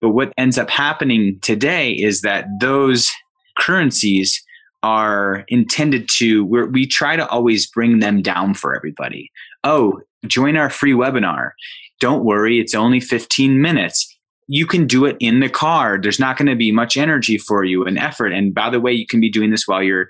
[0.02, 3.12] But what ends up happening today is that those
[3.58, 4.42] currencies
[4.84, 9.32] are intended to, we try to always bring them down for everybody.
[9.64, 11.52] Oh, join our free webinar.
[12.00, 14.16] Don't worry, it's only 15 minutes
[14.48, 15.98] you can do it in the car.
[16.00, 18.32] There's not going to be much energy for you and effort.
[18.32, 20.08] And by the way, you can be doing this while you're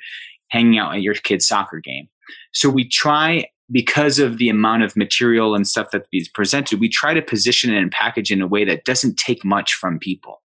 [0.49, 2.07] hanging out at your kid's soccer game.
[2.53, 6.89] So we try because of the amount of material and stuff that is presented, we
[6.89, 10.41] try to position it and package in a way that doesn't take much from people.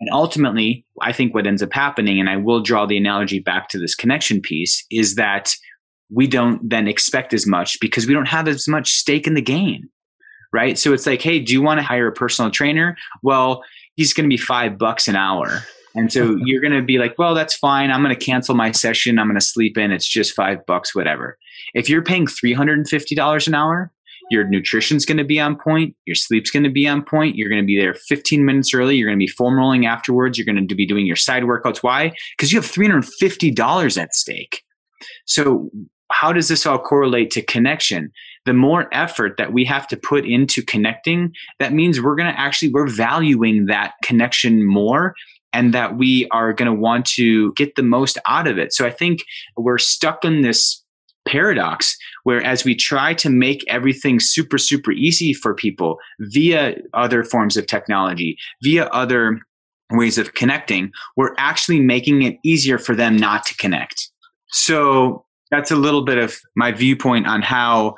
[0.00, 3.68] And ultimately, I think what ends up happening, and I will draw the analogy back
[3.68, 5.54] to this connection piece, is that
[6.10, 9.42] we don't then expect as much because we don't have as much stake in the
[9.42, 9.88] game.
[10.52, 10.78] Right.
[10.78, 12.96] So it's like, hey, do you want to hire a personal trainer?
[13.22, 13.64] Well,
[13.96, 15.64] he's going to be five bucks an hour.
[15.94, 17.90] And so you're going to be like, well, that's fine.
[17.90, 19.18] I'm going to cancel my session.
[19.18, 19.92] I'm going to sleep in.
[19.92, 21.38] It's just five bucks, whatever.
[21.74, 23.92] If you're paying $350 an hour,
[24.30, 27.48] your nutrition's going to be on point, your sleep's going to be on point, you're
[27.48, 30.46] going to be there 15 minutes early, you're going to be foam rolling afterwards, you're
[30.46, 31.82] going to be doing your side workouts.
[31.82, 32.12] Why?
[32.36, 34.62] Because you have $350 at stake.
[35.26, 35.70] So,
[36.12, 38.12] how does this all correlate to connection?
[38.46, 42.38] The more effort that we have to put into connecting, that means we're going to
[42.38, 45.14] actually, we're valuing that connection more
[45.54, 48.74] and that we are going to want to get the most out of it.
[48.74, 49.20] So I think
[49.56, 50.82] we're stuck in this
[51.26, 57.24] paradox where as we try to make everything super super easy for people via other
[57.24, 59.40] forms of technology via other
[59.90, 64.10] ways of connecting we're actually making it easier for them not to connect
[64.50, 65.23] so
[65.54, 67.94] that's a little bit of my viewpoint on how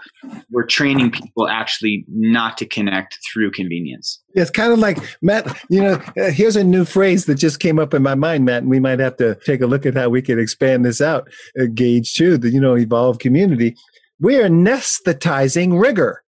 [0.51, 4.21] we're training people actually not to connect through convenience.
[4.35, 5.47] It's kind of like Matt.
[5.71, 8.63] You know, uh, here's a new phrase that just came up in my mind, Matt,
[8.63, 11.29] and we might have to take a look at how we can expand this out.
[11.59, 13.75] Uh, Gage too, the you know evolved community.
[14.21, 16.23] We are anesthetizing rigor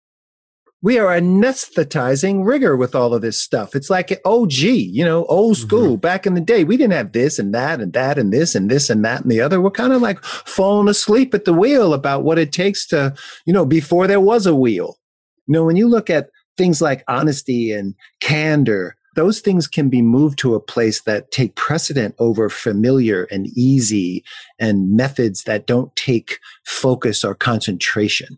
[0.86, 3.74] we are anesthetizing rigor with all of this stuff.
[3.74, 5.68] It's like OG, you know, old mm-hmm.
[5.68, 5.92] school.
[5.94, 6.02] Mm-hmm.
[6.02, 8.70] Back in the day, we didn't have this and that and that and this and
[8.70, 9.60] this and that and the other.
[9.60, 13.16] We're kind of like falling asleep at the wheel about what it takes to,
[13.48, 15.00] you know, before there was a wheel.
[15.48, 20.04] You know, when you look at things like honesty and candor, those things can be
[20.04, 24.24] moved to a place that take precedent over familiar and easy
[24.60, 28.38] and methods that don't take focus or concentration.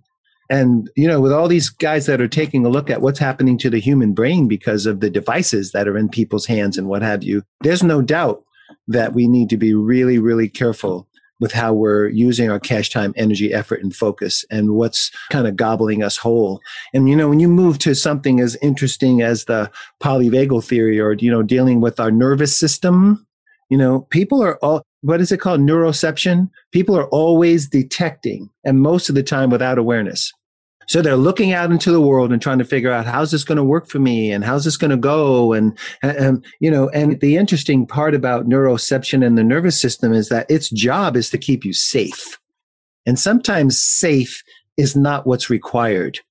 [0.50, 3.58] And, you know, with all these guys that are taking a look at what's happening
[3.60, 7.02] to the human brain because of the devices that are in people's hands and what
[7.02, 8.44] have you, there's no doubt
[8.88, 11.08] that we need to be really, really careful
[11.40, 15.56] with how we're using our cash time, energy, effort, and focus and what's kind of
[15.56, 16.60] gobbling us whole.
[16.94, 19.70] And, you know, when you move to something as interesting as the
[20.02, 23.28] polyvagal theory or, you know, dealing with our nervous system,
[23.70, 25.62] you know, people are all, what is it called?
[25.62, 26.50] Neuroception.
[26.72, 30.34] People are always detecting and most of the time without awareness.
[30.88, 33.58] So they're looking out into the world and trying to figure out how's this going
[33.58, 35.52] to work for me and how's this going to go.
[35.52, 40.30] And, and, you know, and the interesting part about neuroception and the nervous system is
[40.30, 42.40] that its job is to keep you safe.
[43.06, 44.44] And sometimes safe
[44.78, 46.22] is not what's required.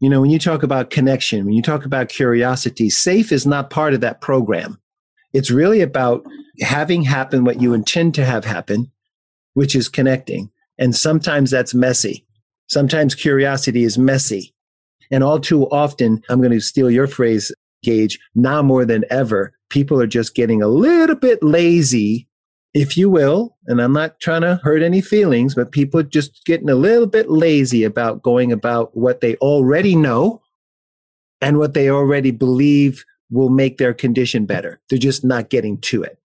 [0.00, 3.70] You know, when you talk about connection, when you talk about curiosity, safe is not
[3.70, 4.78] part of that program.
[5.32, 6.26] It's really about
[6.60, 8.90] having happen what you intend to have happen,
[9.54, 10.50] which is connecting.
[10.78, 12.26] And sometimes that's messy.
[12.72, 14.54] Sometimes curiosity is messy.
[15.10, 19.52] And all too often, I'm going to steal your phrase, Gage, now more than ever,
[19.68, 22.26] people are just getting a little bit lazy,
[22.72, 23.58] if you will.
[23.66, 27.06] And I'm not trying to hurt any feelings, but people are just getting a little
[27.06, 30.40] bit lazy about going about what they already know
[31.42, 34.80] and what they already believe will make their condition better.
[34.88, 36.18] They're just not getting to it.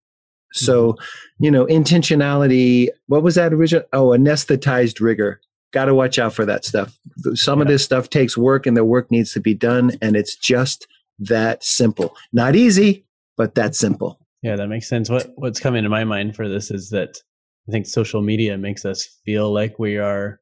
[0.53, 1.43] So, mm-hmm.
[1.43, 3.87] you know, intentionality, what was that original?
[3.93, 5.41] Oh, anesthetized rigor.
[5.75, 6.97] Got to watch out for that stuff.
[7.33, 7.63] Some yeah.
[7.63, 9.91] of this stuff takes work and the work needs to be done.
[10.01, 10.87] And it's just
[11.19, 12.15] that simple.
[12.31, 14.17] Not easy, but that simple.
[14.41, 15.09] Yeah, that makes sense.
[15.09, 17.17] What What's coming to my mind for this is that
[17.67, 20.39] I think social media makes us feel like we are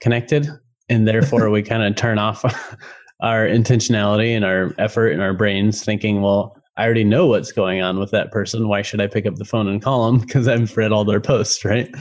[0.00, 0.48] connected
[0.88, 2.44] and therefore we kind of turn off
[3.20, 7.82] our intentionality and our effort and our brains thinking, well, I already know what's going
[7.82, 8.68] on with that person.
[8.68, 10.20] Why should I pick up the phone and call them?
[10.20, 11.92] Because I've read all their posts, right?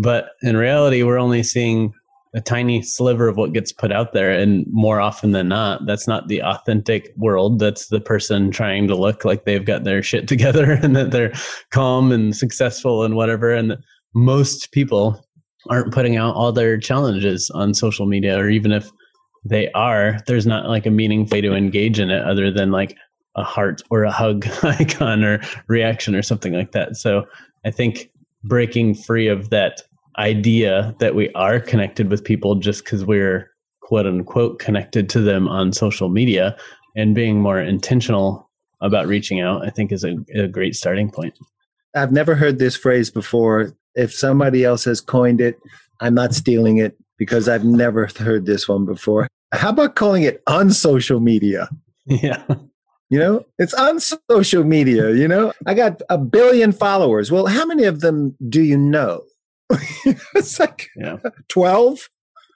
[0.00, 1.92] But in reality, we're only seeing
[2.34, 4.30] a tiny sliver of what gets put out there.
[4.30, 7.60] And more often than not, that's not the authentic world.
[7.60, 11.32] That's the person trying to look like they've got their shit together and that they're
[11.70, 13.52] calm and successful and whatever.
[13.52, 13.76] And
[14.14, 15.24] most people
[15.70, 18.90] aren't putting out all their challenges on social media, or even if
[19.44, 22.96] they are, there's not like a meaningful way to engage in it other than like
[23.36, 26.96] a heart or a hug icon or reaction or something like that.
[26.96, 27.24] So
[27.64, 28.10] I think
[28.42, 29.82] breaking free of that
[30.18, 33.50] idea that we are connected with people just because we're
[33.82, 36.56] quote unquote connected to them on social media
[36.96, 38.50] and being more intentional
[38.80, 41.38] about reaching out, I think is a, a great starting point.
[41.94, 43.72] I've never heard this phrase before.
[43.94, 45.58] If somebody else has coined it,
[46.00, 49.28] I'm not stealing it because I've never heard this one before.
[49.52, 51.68] How about calling it on social media?
[52.06, 52.44] Yeah.
[53.10, 55.12] You know, it's on social media.
[55.12, 57.30] You know, I got a billion followers.
[57.30, 59.22] Well, how many of them do you know?
[60.34, 61.18] it's like yeah.
[61.48, 62.08] 12.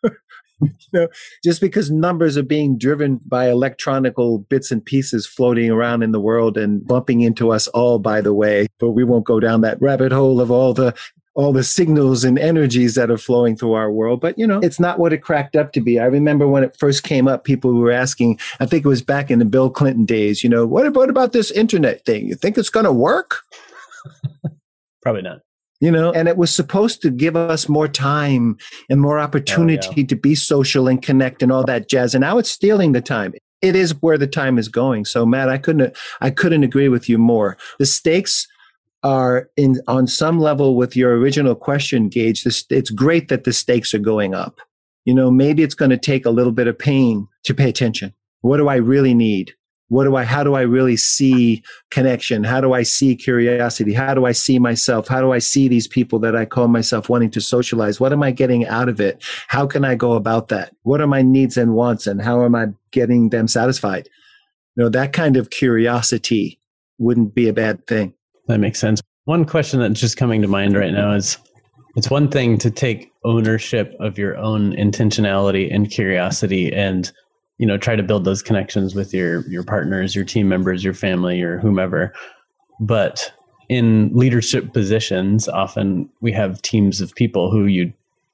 [0.60, 1.08] you know,
[1.44, 6.20] just because numbers are being driven by electronical bits and pieces floating around in the
[6.20, 8.66] world and bumping into us all, by the way.
[8.78, 10.94] But we won't go down that rabbit hole of all the
[11.38, 14.20] all the signals and energies that are flowing through our world.
[14.20, 16.00] But, you know, it's not what it cracked up to be.
[16.00, 19.30] I remember when it first came up, people were asking, I think it was back
[19.30, 22.26] in the Bill Clinton days, you know, what, what about this internet thing?
[22.26, 23.42] You think it's going to work?
[25.00, 25.38] Probably not.
[25.80, 28.56] You know, and it was supposed to give us more time
[28.90, 30.06] and more opportunity oh, yeah.
[30.06, 32.14] to be social and connect and all that jazz.
[32.14, 33.34] And now it's stealing the time.
[33.62, 35.04] It is where the time is going.
[35.04, 37.56] So, Matt, I couldn't, I couldn't agree with you more.
[37.78, 38.46] The stakes
[39.02, 42.44] are in on some level with your original question, Gage.
[42.44, 44.60] This, it's great that the stakes are going up.
[45.04, 48.12] You know, maybe it's going to take a little bit of pain to pay attention.
[48.40, 49.54] What do I really need?
[49.88, 52.44] What do I, how do I really see connection?
[52.44, 53.94] How do I see curiosity?
[53.94, 55.08] How do I see myself?
[55.08, 57.98] How do I see these people that I call myself wanting to socialize?
[57.98, 59.22] What am I getting out of it?
[59.48, 60.74] How can I go about that?
[60.82, 64.08] What are my needs and wants and how am I getting them satisfied?
[64.76, 66.60] You know, that kind of curiosity
[66.98, 68.14] wouldn't be a bad thing.
[68.46, 69.00] That makes sense.
[69.24, 71.38] One question that's just coming to mind right now is
[71.96, 77.10] it's one thing to take ownership of your own intentionality and curiosity and
[77.58, 80.94] you know try to build those connections with your your partners your team members your
[80.94, 82.12] family or whomever.
[82.80, 83.32] But
[83.68, 87.92] in leadership positions often we have teams of people who you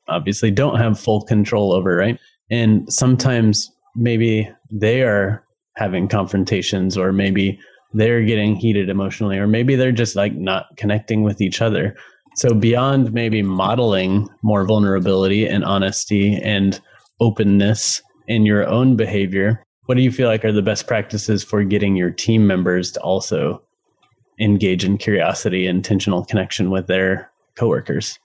[0.08, 2.18] obviously don't have full control over right?
[2.50, 5.42] And sometimes maybe they are
[5.76, 7.58] having confrontations or maybe
[7.94, 11.96] they're getting heated emotionally or maybe they're just like not connecting with each other.
[12.36, 16.80] So beyond maybe modeling more vulnerability and honesty and
[17.20, 21.62] openness in your own behavior, what do you feel like are the best practices for
[21.62, 23.62] getting your team members to also
[24.40, 28.18] engage in curiosity and intentional connection with their coworkers?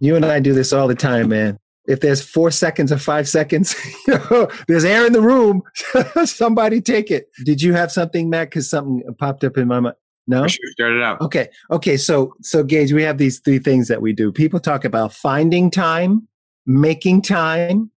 [0.00, 1.58] You and I do this all the time, man.
[1.86, 3.76] If there's four seconds or five seconds,
[4.08, 5.62] you know, there's air in the room.
[6.24, 7.28] Somebody take it.
[7.44, 8.50] Did you have something, Matt?
[8.50, 9.94] Because something popped up in my mind.
[10.26, 10.70] No, sure.
[10.72, 11.20] start it out.
[11.20, 11.96] Okay, okay.
[11.96, 14.32] So, so Gage, we have these three things that we do.
[14.32, 16.26] People talk about finding time,
[16.66, 17.91] making time,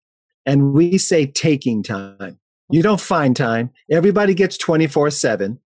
[0.45, 2.39] and we say taking time.
[2.69, 3.71] You don't find time.
[3.91, 5.59] Everybody gets 24 7.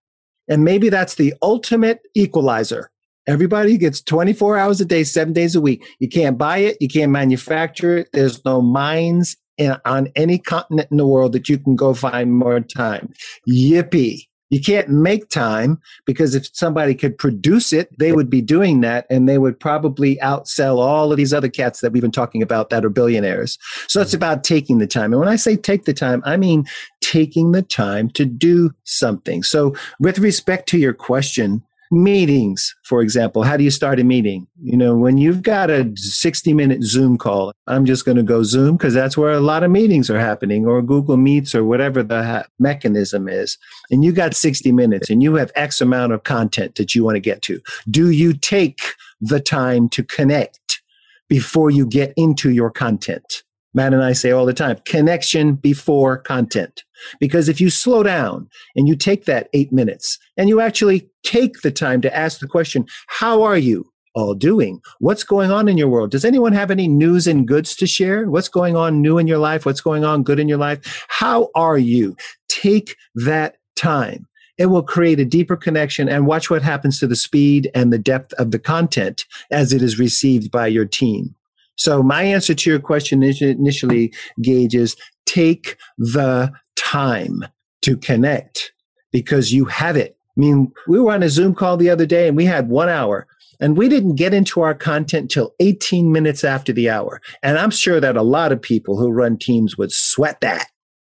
[0.48, 2.92] And maybe that's the ultimate equalizer.
[3.28, 5.86] Everybody gets 24 hours a day, seven days a week.
[6.00, 6.78] You can't buy it.
[6.80, 8.10] You can't manufacture it.
[8.12, 12.34] There's no mines in, on any continent in the world that you can go find
[12.34, 13.13] more time.
[13.48, 14.29] Yippee.
[14.50, 19.06] You can't make time because if somebody could produce it, they would be doing that
[19.10, 22.70] and they would probably outsell all of these other cats that we've been talking about
[22.70, 23.58] that are billionaires.
[23.88, 24.18] So it's mm-hmm.
[24.18, 25.14] about taking the time.
[25.14, 26.66] And when I say take the time, I mean
[27.02, 29.44] taking the time to do something.
[29.44, 33.43] So with respect to your question, meetings, for example.
[33.43, 34.47] How do you start a meeting?
[34.62, 38.43] You know, when you've got a 60 minute Zoom call, I'm just going to go
[38.43, 42.04] Zoom because that's where a lot of meetings are happening or Google Meets or whatever
[42.04, 43.58] the ha- mechanism is.
[43.89, 47.15] And you got 60 minutes and you have X amount of content that you want
[47.15, 47.62] to get to.
[47.89, 48.82] Do you take
[49.19, 50.82] the time to connect
[51.28, 53.43] before you get into your content?
[53.73, 56.84] Matt and I say all the time connection before content.
[57.19, 61.62] Because if you slow down and you take that eight minutes and you actually take
[61.62, 64.82] the time to ask the question, How are you all doing?
[64.99, 66.12] What's going on in your world?
[66.12, 68.29] Does anyone have any news and goods to share?
[68.29, 69.65] What's going on new in your life?
[69.65, 71.05] What's going on good in your life?
[71.10, 72.15] How are you?
[72.49, 74.27] Take that time.
[74.58, 77.97] It will create a deeper connection and watch what happens to the speed and the
[77.97, 81.36] depth of the content as it is received by your team.
[81.80, 87.46] So my answer to your question initially, Gage, is take the time
[87.84, 88.74] to connect
[89.13, 90.18] because you have it.
[90.38, 92.89] I mean, we were on a Zoom call the other day and we had one
[92.89, 93.28] hour
[93.62, 97.22] and we didn't get into our content till 18 minutes after the hour.
[97.42, 100.68] And I'm sure that a lot of people who run teams would sweat that.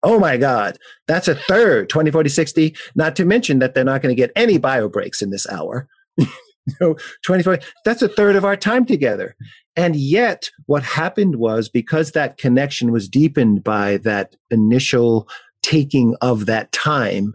[0.03, 2.75] Oh my God, that's a third 20, 40, 60.
[2.95, 5.89] Not to mention that they're not going to get any bio breaks in this hour.
[6.67, 9.37] you know, 20, that's a third of our time together.
[9.77, 15.29] And yet, what happened was because that connection was deepened by that initial
[15.63, 17.35] taking of that time,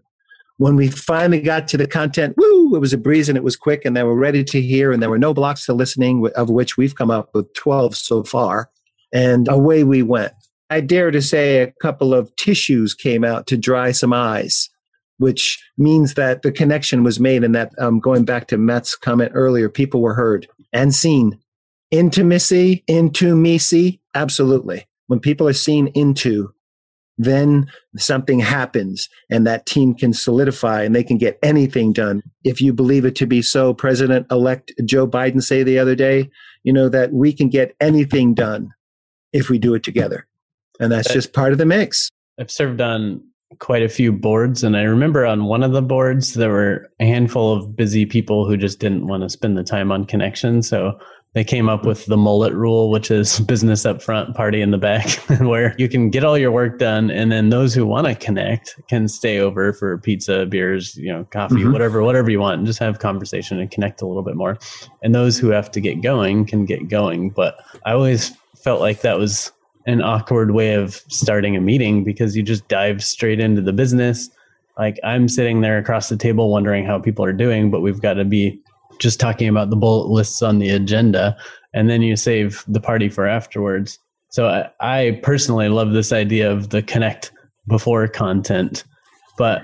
[0.58, 3.56] when we finally got to the content, woo, it was a breeze and it was
[3.56, 6.50] quick and they were ready to hear and there were no blocks to listening, of
[6.50, 8.70] which we've come up with 12 so far.
[9.14, 10.34] And away we went.
[10.70, 14.70] I dare to say a couple of tissues came out to dry some eyes,
[15.20, 19.32] which means that the connection was made and that um, going back to Matt's comment
[19.36, 21.40] earlier, people were heard and seen
[21.92, 24.88] Intimacy, intimacy, absolutely.
[25.08, 26.54] When people are seen into,
[27.18, 32.22] then something happens and that team can solidify and they can get anything done.
[32.44, 36.30] If you believe it to be so, President elect Joe Biden say the other day,
[36.64, 38.72] you know, that we can get anything done
[39.34, 40.28] if we do it together.
[40.80, 42.10] And that's just part of the mix.
[42.40, 43.24] I've served on
[43.58, 47.06] quite a few boards and I remember on one of the boards there were a
[47.06, 50.62] handful of busy people who just didn't want to spend the time on connection.
[50.62, 51.00] So
[51.34, 54.78] they came up with the mullet rule, which is business up front, party in the
[54.78, 58.16] back, where you can get all your work done, and then those who want to
[58.16, 61.72] connect can stay over for pizza, beers, you know, coffee, mm-hmm.
[61.72, 64.58] whatever, whatever you want, and just have conversation and connect a little bit more.
[65.04, 67.30] And those who have to get going can get going.
[67.30, 69.52] But I always felt like that was
[69.90, 74.30] an awkward way of starting a meeting because you just dive straight into the business.
[74.78, 78.14] Like I'm sitting there across the table wondering how people are doing, but we've got
[78.14, 78.62] to be
[79.00, 81.36] just talking about the bullet lists on the agenda,
[81.74, 83.98] and then you save the party for afterwards.
[84.30, 87.32] So I, I personally love this idea of the connect
[87.68, 88.84] before content,
[89.38, 89.64] but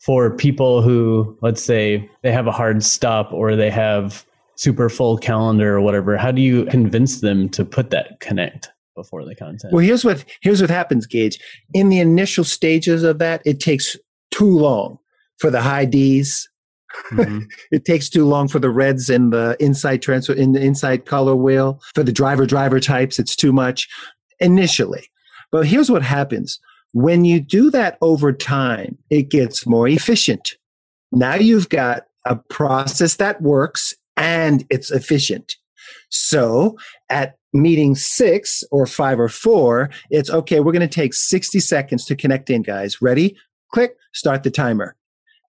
[0.00, 5.16] for people who, let's say, they have a hard stop or they have super full
[5.16, 9.72] calendar or whatever, how do you convince them to put that connect before the content?
[9.72, 11.38] Well, here's what here's what happens, Gage.
[11.74, 13.96] In the initial stages of that, it takes
[14.30, 14.98] too long
[15.38, 16.48] for the high D's
[17.10, 17.40] Mm-hmm.
[17.70, 21.36] it takes too long for the reds and the inside transfer in the inside color
[21.36, 23.18] wheel for the driver driver types.
[23.18, 23.88] It's too much
[24.40, 25.08] initially.
[25.50, 26.58] But here's what happens.
[26.92, 30.56] When you do that over time, it gets more efficient.
[31.10, 35.56] Now you've got a process that works and it's efficient.
[36.10, 36.78] So
[37.08, 42.04] at meeting six or five or four, it's okay, we're going to take 60 seconds
[42.06, 43.02] to connect in, guys.
[43.02, 43.36] Ready?
[43.72, 44.96] Click, start the timer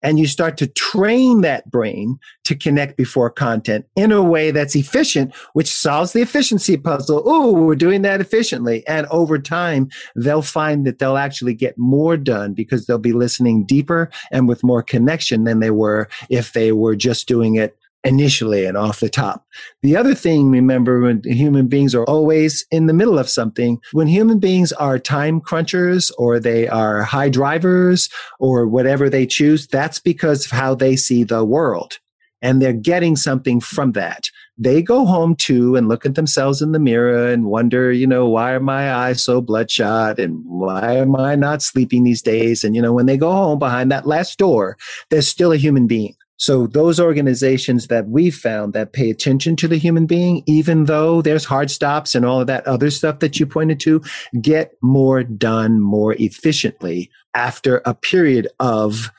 [0.04, 4.76] and you start to train that brain to connect before content in a way that's
[4.76, 7.24] efficient, which solves the efficiency puzzle.
[7.26, 8.86] Oh, we're doing that efficiently.
[8.88, 13.64] And over time, they'll find that they'll actually get more done because they'll be listening
[13.64, 18.66] deeper and with more connection than they were if they were just doing it initially
[18.66, 19.46] and off the top.
[19.82, 24.08] The other thing, remember, when human beings are always in the middle of something, when
[24.08, 30.00] human beings are time crunchers or they are high drivers or whatever they choose, that's
[30.00, 32.00] because of how they see the world.
[32.44, 34.30] And they're getting something from that.
[34.58, 38.28] They go home too and look at themselves in the mirror and wonder, you know,
[38.28, 42.64] why are my eyes so bloodshot and why am I not sleeping these days?
[42.64, 44.78] And, you know, when they go home behind that last door,
[45.10, 49.68] there's still a human being so those organizations that we've found that pay attention to
[49.68, 53.40] the human being, even though there's hard stops and all of that other stuff that
[53.40, 54.02] you pointed to,
[54.42, 59.12] get more done more efficiently after a period of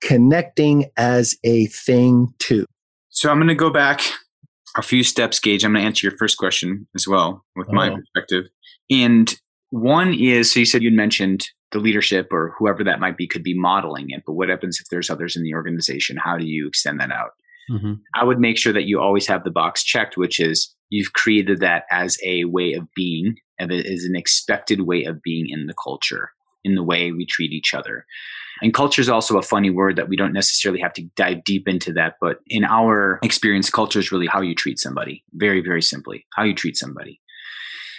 [0.00, 2.64] connecting as a thing too.
[3.10, 4.00] So I'm going to go back
[4.74, 5.64] a few steps, Gage.
[5.64, 7.74] I'm going to answer your first question as well with oh.
[7.74, 7.98] my uh-huh.
[7.98, 8.44] perspective.
[8.90, 13.26] And one is, so you said you'd mentioned the leadership or whoever that might be
[13.26, 14.22] could be modeling it.
[14.26, 16.16] But what happens if there's others in the organization?
[16.16, 17.30] How do you extend that out?
[17.70, 17.94] Mm-hmm.
[18.14, 21.60] I would make sure that you always have the box checked, which is you've created
[21.60, 25.66] that as a way of being, and it is an expected way of being in
[25.66, 26.30] the culture,
[26.64, 28.04] in the way we treat each other.
[28.62, 31.68] And culture is also a funny word that we don't necessarily have to dive deep
[31.68, 32.14] into that.
[32.20, 35.24] But in our experience, culture is really how you treat somebody.
[35.32, 37.20] Very, very simply, how you treat somebody.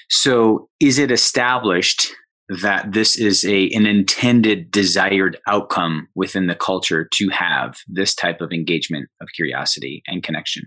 [0.09, 2.13] So is it established
[2.59, 8.41] that this is a an intended desired outcome within the culture to have this type
[8.41, 10.63] of engagement of curiosity and connection.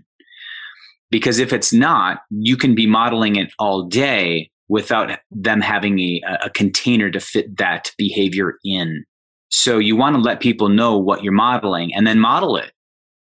[1.11, 6.21] Because if it's not you can be modeling it all day without them having a,
[6.45, 9.05] a container to fit that behavior in.
[9.49, 12.71] So you want to let people know what you're modeling and then model it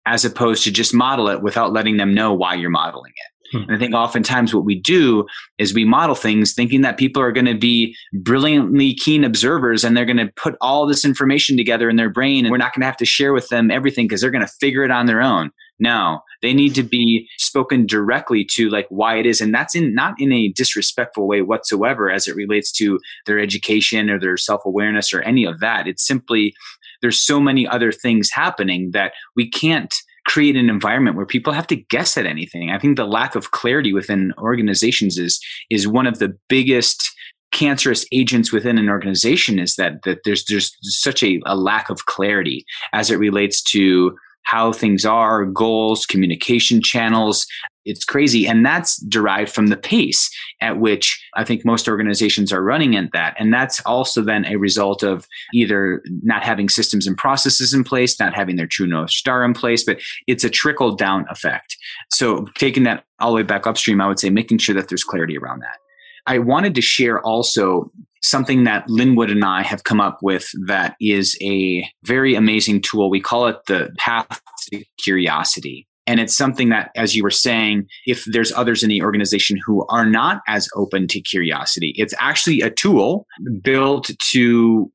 [0.05, 3.64] as opposed to just model it without letting them know why you're modeling it Hmm.
[3.64, 5.26] And I think oftentimes what we do
[5.58, 9.95] is we model things thinking that people are going to be brilliantly keen observers and
[9.95, 12.82] they're going to put all this information together in their brain and we're not going
[12.82, 15.22] to have to share with them everything because they're going to figure it on their
[15.22, 15.52] own.
[15.82, 19.39] No, they need to be spoken directly to like why it is.
[19.39, 24.10] And that's in not in a disrespectful way whatsoever as it relates to their education
[24.10, 25.88] or their self-awareness or any of that.
[25.88, 26.54] It's simply
[27.02, 29.95] there's so many other things happening that we can't
[30.30, 32.70] create an environment where people have to guess at anything.
[32.70, 35.40] I think the lack of clarity within organizations is
[35.72, 37.12] is one of the biggest
[37.52, 42.06] cancerous agents within an organization is that that there's there's such a, a lack of
[42.06, 42.64] clarity
[42.94, 47.46] as it relates to how things are, goals, communication channels.
[47.86, 48.48] It's crazy.
[48.48, 50.30] And that's derived from the pace
[50.62, 53.36] at which I think most organizations are running at that.
[53.40, 58.20] And that's also then a result of either not having systems and processes in place,
[58.20, 61.78] not having their true North Star in place, but it's a trickle down effect.
[62.12, 65.04] So taking that all the way back upstream, I would say making sure that there's
[65.04, 65.78] clarity around that.
[66.26, 67.92] I wanted to share also
[68.22, 73.10] something that Linwood and I have come up with that is a very amazing tool.
[73.10, 74.42] We call it the path
[74.72, 75.88] to curiosity.
[76.08, 79.86] And it's something that, as you were saying, if there's others in the organization who
[79.90, 83.28] are not as open to curiosity, it's actually a tool
[83.62, 84.92] built to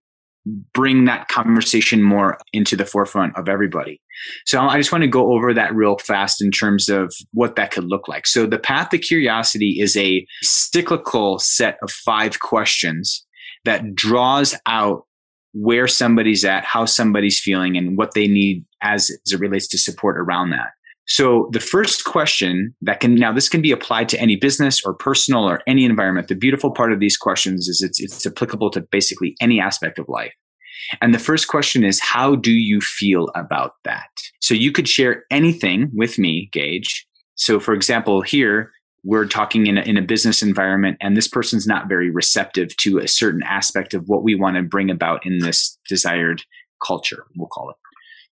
[0.74, 4.00] bring that conversation more into the forefront of everybody.
[4.44, 7.70] So I just want to go over that real fast in terms of what that
[7.70, 8.26] could look like.
[8.26, 13.24] So the path to curiosity is a cyclical set of five questions
[13.64, 15.06] that draws out
[15.54, 20.18] where somebody's at, how somebody's feeling, and what they need as, it relates to support
[20.18, 20.72] around that.
[21.06, 24.94] So the first question that can now this can be applied to any business or
[24.94, 26.28] personal or any environment.
[26.28, 30.08] The beautiful part of these questions is it's it's applicable to basically any aspect of
[30.08, 30.32] life.
[31.00, 34.08] And the first question is how do you feel about that?
[34.40, 37.06] So you could share anything with me, Gage.
[37.34, 38.70] So for example, here
[39.06, 42.98] we're talking in a, in a business environment and this person's not very receptive to
[42.98, 46.42] a certain aspect of what we want to bring about in this desired
[46.84, 47.76] culture, we'll call it.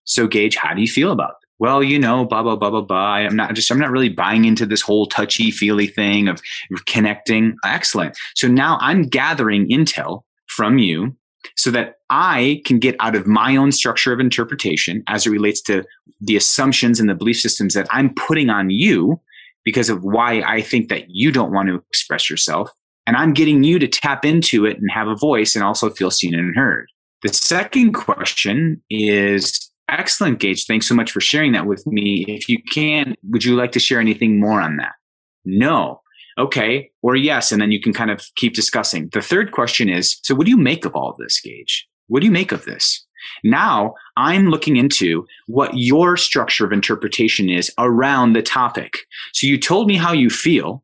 [0.05, 3.13] So Gage, how do you feel about well, you know, blah, blah, blah, blah, blah.
[3.13, 6.41] I'm not just, I'm not really buying into this whole touchy feely thing of
[6.85, 7.55] connecting.
[7.63, 8.17] Excellent.
[8.35, 11.15] So now I'm gathering intel from you
[11.55, 15.61] so that I can get out of my own structure of interpretation as it relates
[15.63, 15.83] to
[16.21, 19.19] the assumptions and the belief systems that I'm putting on you
[19.63, 22.69] because of why I think that you don't want to express yourself.
[23.05, 26.11] And I'm getting you to tap into it and have a voice and also feel
[26.11, 26.89] seen and heard.
[27.21, 30.65] The second question is Excellent, Gage.
[30.65, 32.25] Thanks so much for sharing that with me.
[32.27, 34.93] If you can, would you like to share anything more on that?
[35.45, 36.01] No.
[36.37, 36.89] Okay.
[37.01, 37.51] Or yes.
[37.51, 39.09] And then you can kind of keep discussing.
[39.13, 41.87] The third question is So, what do you make of all of this, Gage?
[42.07, 43.05] What do you make of this?
[43.43, 48.97] Now I'm looking into what your structure of interpretation is around the topic.
[49.33, 50.83] So, you told me how you feel.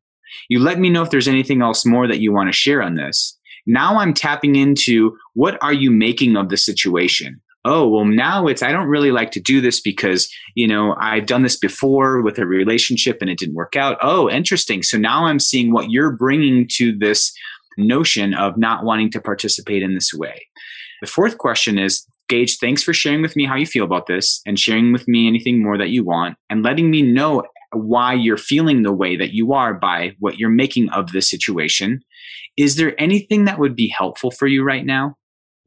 [0.49, 2.95] You let me know if there's anything else more that you want to share on
[2.95, 3.37] this.
[3.65, 7.41] Now I'm tapping into what are you making of the situation?
[7.66, 11.26] Oh well now it's i don't really like to do this because you know i've
[11.26, 13.97] done this before with a relationship and it didn't work out.
[14.01, 14.84] Oh interesting.
[14.84, 17.34] So now i'm seeing what you're bringing to this
[17.78, 20.47] notion of not wanting to participate in this way.
[21.01, 24.41] The fourth question is gage thanks for sharing with me how you feel about this
[24.45, 28.38] and sharing with me anything more that you want and letting me know why you're
[28.38, 32.01] feeling the way that you are by what you're making of this situation.
[32.57, 35.16] Is there anything that would be helpful for you right now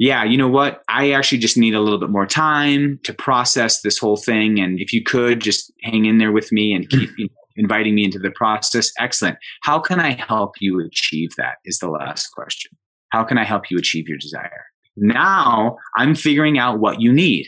[0.03, 0.83] yeah, you know what?
[0.89, 4.59] I actually just need a little bit more time to process this whole thing.
[4.59, 7.95] And if you could just hang in there with me and keep you know, inviting
[7.95, 9.39] me into the process, excellent.
[9.63, 11.59] How can I help you achieve that?
[11.65, 12.73] Is the last question.
[13.11, 14.65] How can I help you achieve your desire?
[14.97, 17.47] Now I'm figuring out what you need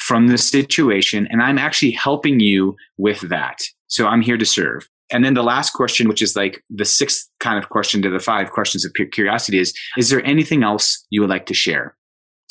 [0.00, 3.60] from the situation and I'm actually helping you with that.
[3.86, 4.88] So I'm here to serve.
[5.10, 8.18] And then the last question, which is like the sixth kind of question to the
[8.18, 11.94] five questions of pure curiosity is, is there anything else you would like to share?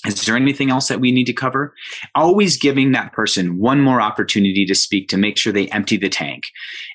[0.05, 1.73] Is there anything else that we need to cover?
[2.13, 6.09] Always giving that person one more opportunity to speak to make sure they empty the
[6.09, 6.43] tank.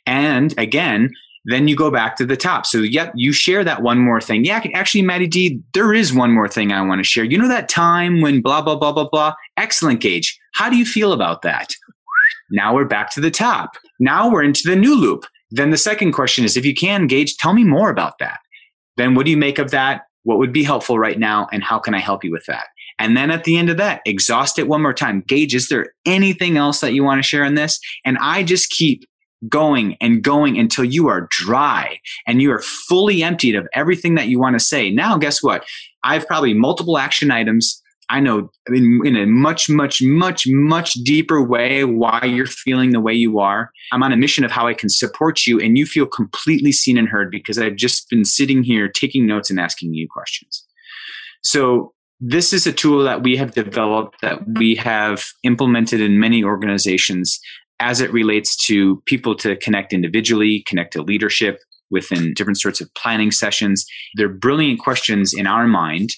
[0.07, 1.11] And again,
[1.47, 2.67] then you go back to the top.
[2.67, 4.45] So, yep, you share that one more thing.
[4.45, 7.25] Yeah, actually, Maddie D, there is one more thing I want to share.
[7.25, 9.35] You know that time when blah, blah, blah, blah, blah?
[9.57, 10.39] Excellent, Gage.
[10.53, 11.75] How do you feel about that?
[12.51, 13.77] Now we're back to the top.
[13.99, 15.25] Now we're into the new loop.
[15.51, 18.41] Then the second question is if you can, Gage, tell me more about that.
[18.97, 20.03] Then what do you make of that?
[20.25, 21.49] What would be helpful right now?
[21.53, 22.67] And how can I help you with that?
[22.99, 25.23] And then at the end of that, exhaust it one more time.
[25.27, 27.79] Gage, is there anything else that you want to share on this?
[28.05, 29.05] And I just keep
[29.49, 34.27] going and going until you are dry and you are fully emptied of everything that
[34.27, 34.91] you want to say.
[34.91, 35.65] Now, guess what?
[36.03, 37.81] I've probably multiple action items
[38.11, 43.01] I know in, in a much, much, much, much deeper way why you're feeling the
[43.01, 43.71] way you are.
[43.93, 46.97] I'm on a mission of how I can support you and you feel completely seen
[46.97, 50.65] and heard because I've just been sitting here taking notes and asking you questions.
[51.43, 56.43] So this is a tool that we have developed that we have implemented in many
[56.43, 57.39] organizations
[57.81, 62.93] as it relates to people to connect individually, connect to leadership within different sorts of
[62.95, 63.87] planning sessions.
[64.17, 66.11] They're brilliant questions in our mind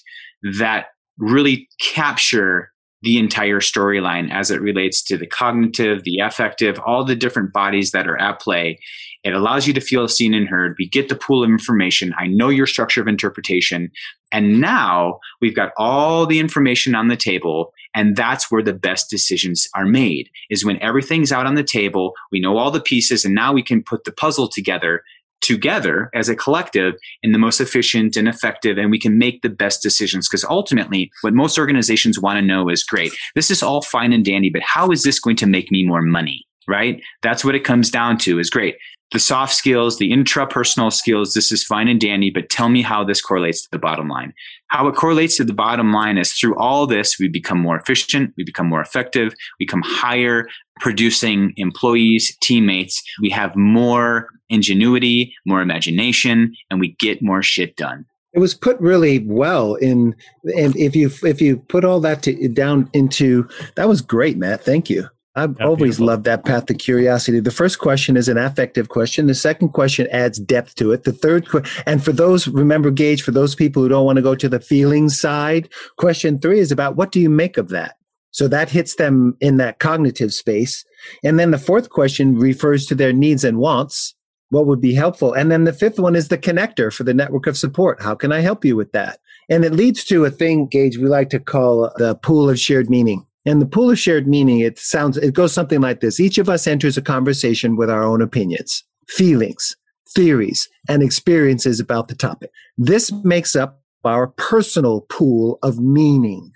[0.57, 0.87] that
[1.21, 2.71] really capture
[3.03, 7.91] the entire storyline as it relates to the cognitive, the affective, all the different bodies
[7.91, 8.77] that are at play.
[9.23, 10.75] It allows you to feel seen and heard.
[10.77, 12.13] We get the pool of information.
[12.17, 13.91] I know your structure of interpretation.
[14.31, 17.73] And now we've got all the information on the table.
[17.93, 22.13] And that's where the best decisions are made is when everything's out on the table.
[22.31, 25.03] We know all the pieces and now we can put the puzzle together
[25.41, 29.49] together as a collective in the most efficient and effective and we can make the
[29.49, 30.27] best decisions.
[30.27, 34.23] Because ultimately what most organizations want to know is great this is all fine and
[34.23, 37.01] dandy but how is this going to make me more money right?
[37.21, 38.75] That's what it comes down to is great
[39.11, 43.03] the soft skills the intrapersonal skills this is fine and dandy but tell me how
[43.03, 44.33] this correlates to the bottom line
[44.67, 48.33] how it correlates to the bottom line is through all this we become more efficient
[48.37, 50.47] we become more effective we become higher
[50.79, 58.05] producing employees teammates we have more ingenuity, more imagination, and we get more shit done.
[58.33, 60.15] It was put really well in,
[60.55, 64.63] and if you if you put all that to, down into that was great, Matt.
[64.63, 65.09] Thank you.
[65.33, 66.07] I've always beautiful.
[66.07, 67.39] loved that path to curiosity.
[67.39, 69.27] The first question is an affective question.
[69.27, 71.03] The second question adds depth to it.
[71.03, 71.47] The third,
[71.85, 74.59] and for those, remember, Gage, for those people who don't want to go to the
[74.59, 77.95] feelings side, question three is about what do you make of that?
[78.31, 80.83] So that hits them in that cognitive space.
[81.23, 84.15] And then the fourth question refers to their needs and wants.
[84.49, 85.33] What would be helpful?
[85.33, 88.01] And then the fifth one is the connector for the network of support.
[88.01, 89.19] How can I help you with that?
[89.49, 92.89] And it leads to a thing, Gage, we like to call the pool of shared
[92.89, 93.25] meaning.
[93.45, 96.19] And the pool of shared meaning, it sounds, it goes something like this.
[96.19, 99.75] Each of us enters a conversation with our own opinions, feelings,
[100.15, 102.51] theories, and experiences about the topic.
[102.77, 106.51] This makes up our personal pool of meaning.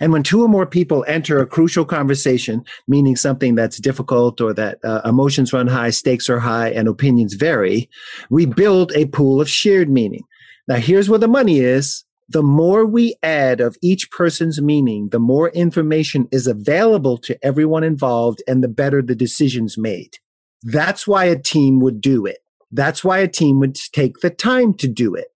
[0.00, 4.52] And when two or more people enter a crucial conversation, meaning something that's difficult or
[4.54, 7.88] that uh, emotions run high, stakes are high, and opinions vary,
[8.28, 10.24] we build a pool of shared meaning.
[10.68, 12.04] Now, here's where the money is.
[12.32, 17.82] The more we add of each person's meaning, the more information is available to everyone
[17.82, 20.18] involved and the better the decisions made.
[20.62, 22.38] That's why a team would do it.
[22.70, 25.26] That's why a team would take the time to do it.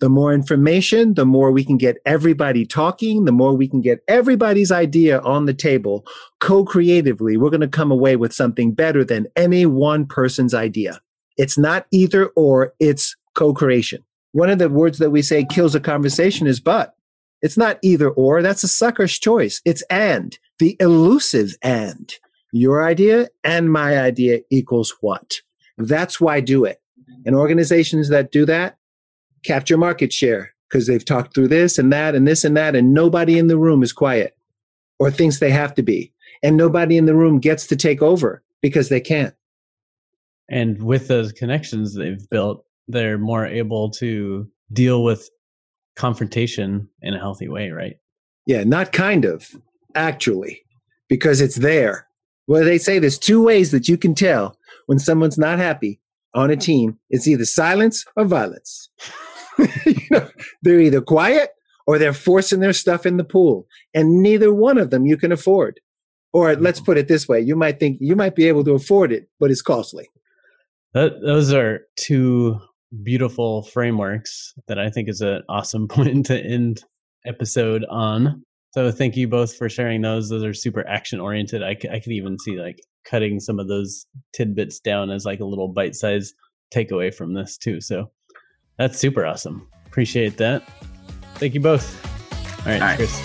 [0.00, 4.00] The more information, the more we can get everybody talking, the more we can get
[4.08, 6.04] everybody's idea on the table
[6.40, 7.36] co-creatively.
[7.36, 11.00] We're going to come away with something better than any one person's idea.
[11.36, 14.02] It's not either or, it's co-creation.
[14.32, 16.94] One of the words that we say kills a conversation is but.
[17.42, 18.42] It's not either or.
[18.42, 19.60] That's a sucker's choice.
[19.64, 22.12] It's and, the elusive and.
[22.52, 25.40] Your idea and my idea equals what?
[25.78, 26.80] That's why do it.
[27.24, 28.76] And organizations that do that
[29.44, 32.94] capture market share because they've talked through this and that and this and that, and
[32.94, 34.36] nobody in the room is quiet
[34.98, 36.12] or thinks they have to be.
[36.42, 39.34] And nobody in the room gets to take over because they can't.
[40.48, 45.28] And with those connections they've built, they're more able to deal with
[45.96, 47.96] confrontation in a healthy way, right?
[48.46, 49.50] Yeah, not kind of,
[49.94, 50.62] actually,
[51.08, 52.08] because it's there.
[52.46, 56.00] Well, they say there's two ways that you can tell when someone's not happy
[56.34, 58.88] on a team it's either silence or violence.
[59.86, 60.28] you know,
[60.62, 61.50] they're either quiet
[61.86, 63.66] or they're forcing their stuff in the pool.
[63.92, 65.80] And neither one of them you can afford.
[66.32, 66.86] Or let's mm-hmm.
[66.86, 69.50] put it this way you might think you might be able to afford it, but
[69.50, 70.08] it's costly.
[70.94, 72.60] That, those are two
[73.02, 76.84] beautiful frameworks that I think is an awesome point to end
[77.26, 78.44] episode on.
[78.72, 80.28] So thank you both for sharing those.
[80.28, 81.62] Those are super action oriented.
[81.62, 85.44] I, I could even see like cutting some of those tidbits down as like a
[85.44, 86.32] little bite size
[86.74, 87.80] takeaway from this too.
[87.80, 88.10] So
[88.78, 89.68] that's super awesome.
[89.86, 90.62] Appreciate that.
[91.34, 92.02] Thank you both.
[92.60, 92.96] All right, All right.
[92.96, 93.20] Chris.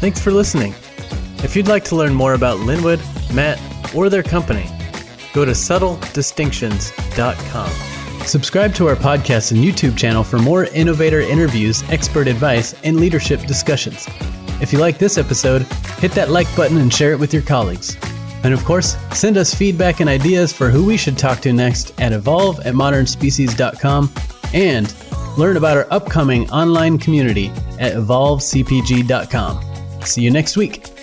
[0.00, 0.74] Thanks for listening.
[1.44, 3.00] If you'd like to learn more about Linwood,
[3.32, 3.60] Matt,
[3.94, 4.68] or their company,
[5.32, 7.95] go to subtledistinctions.com.
[8.26, 13.46] Subscribe to our podcast and YouTube channel for more innovator interviews, expert advice, and leadership
[13.46, 14.08] discussions.
[14.60, 15.62] If you like this episode,
[15.98, 17.96] hit that like button and share it with your colleagues.
[18.42, 21.98] And of course, send us feedback and ideas for who we should talk to next
[22.00, 24.12] at evolve at modernspecies.com
[24.52, 24.94] and
[25.38, 27.48] learn about our upcoming online community
[27.78, 30.02] at evolvecpg.com.
[30.02, 30.95] See you next week.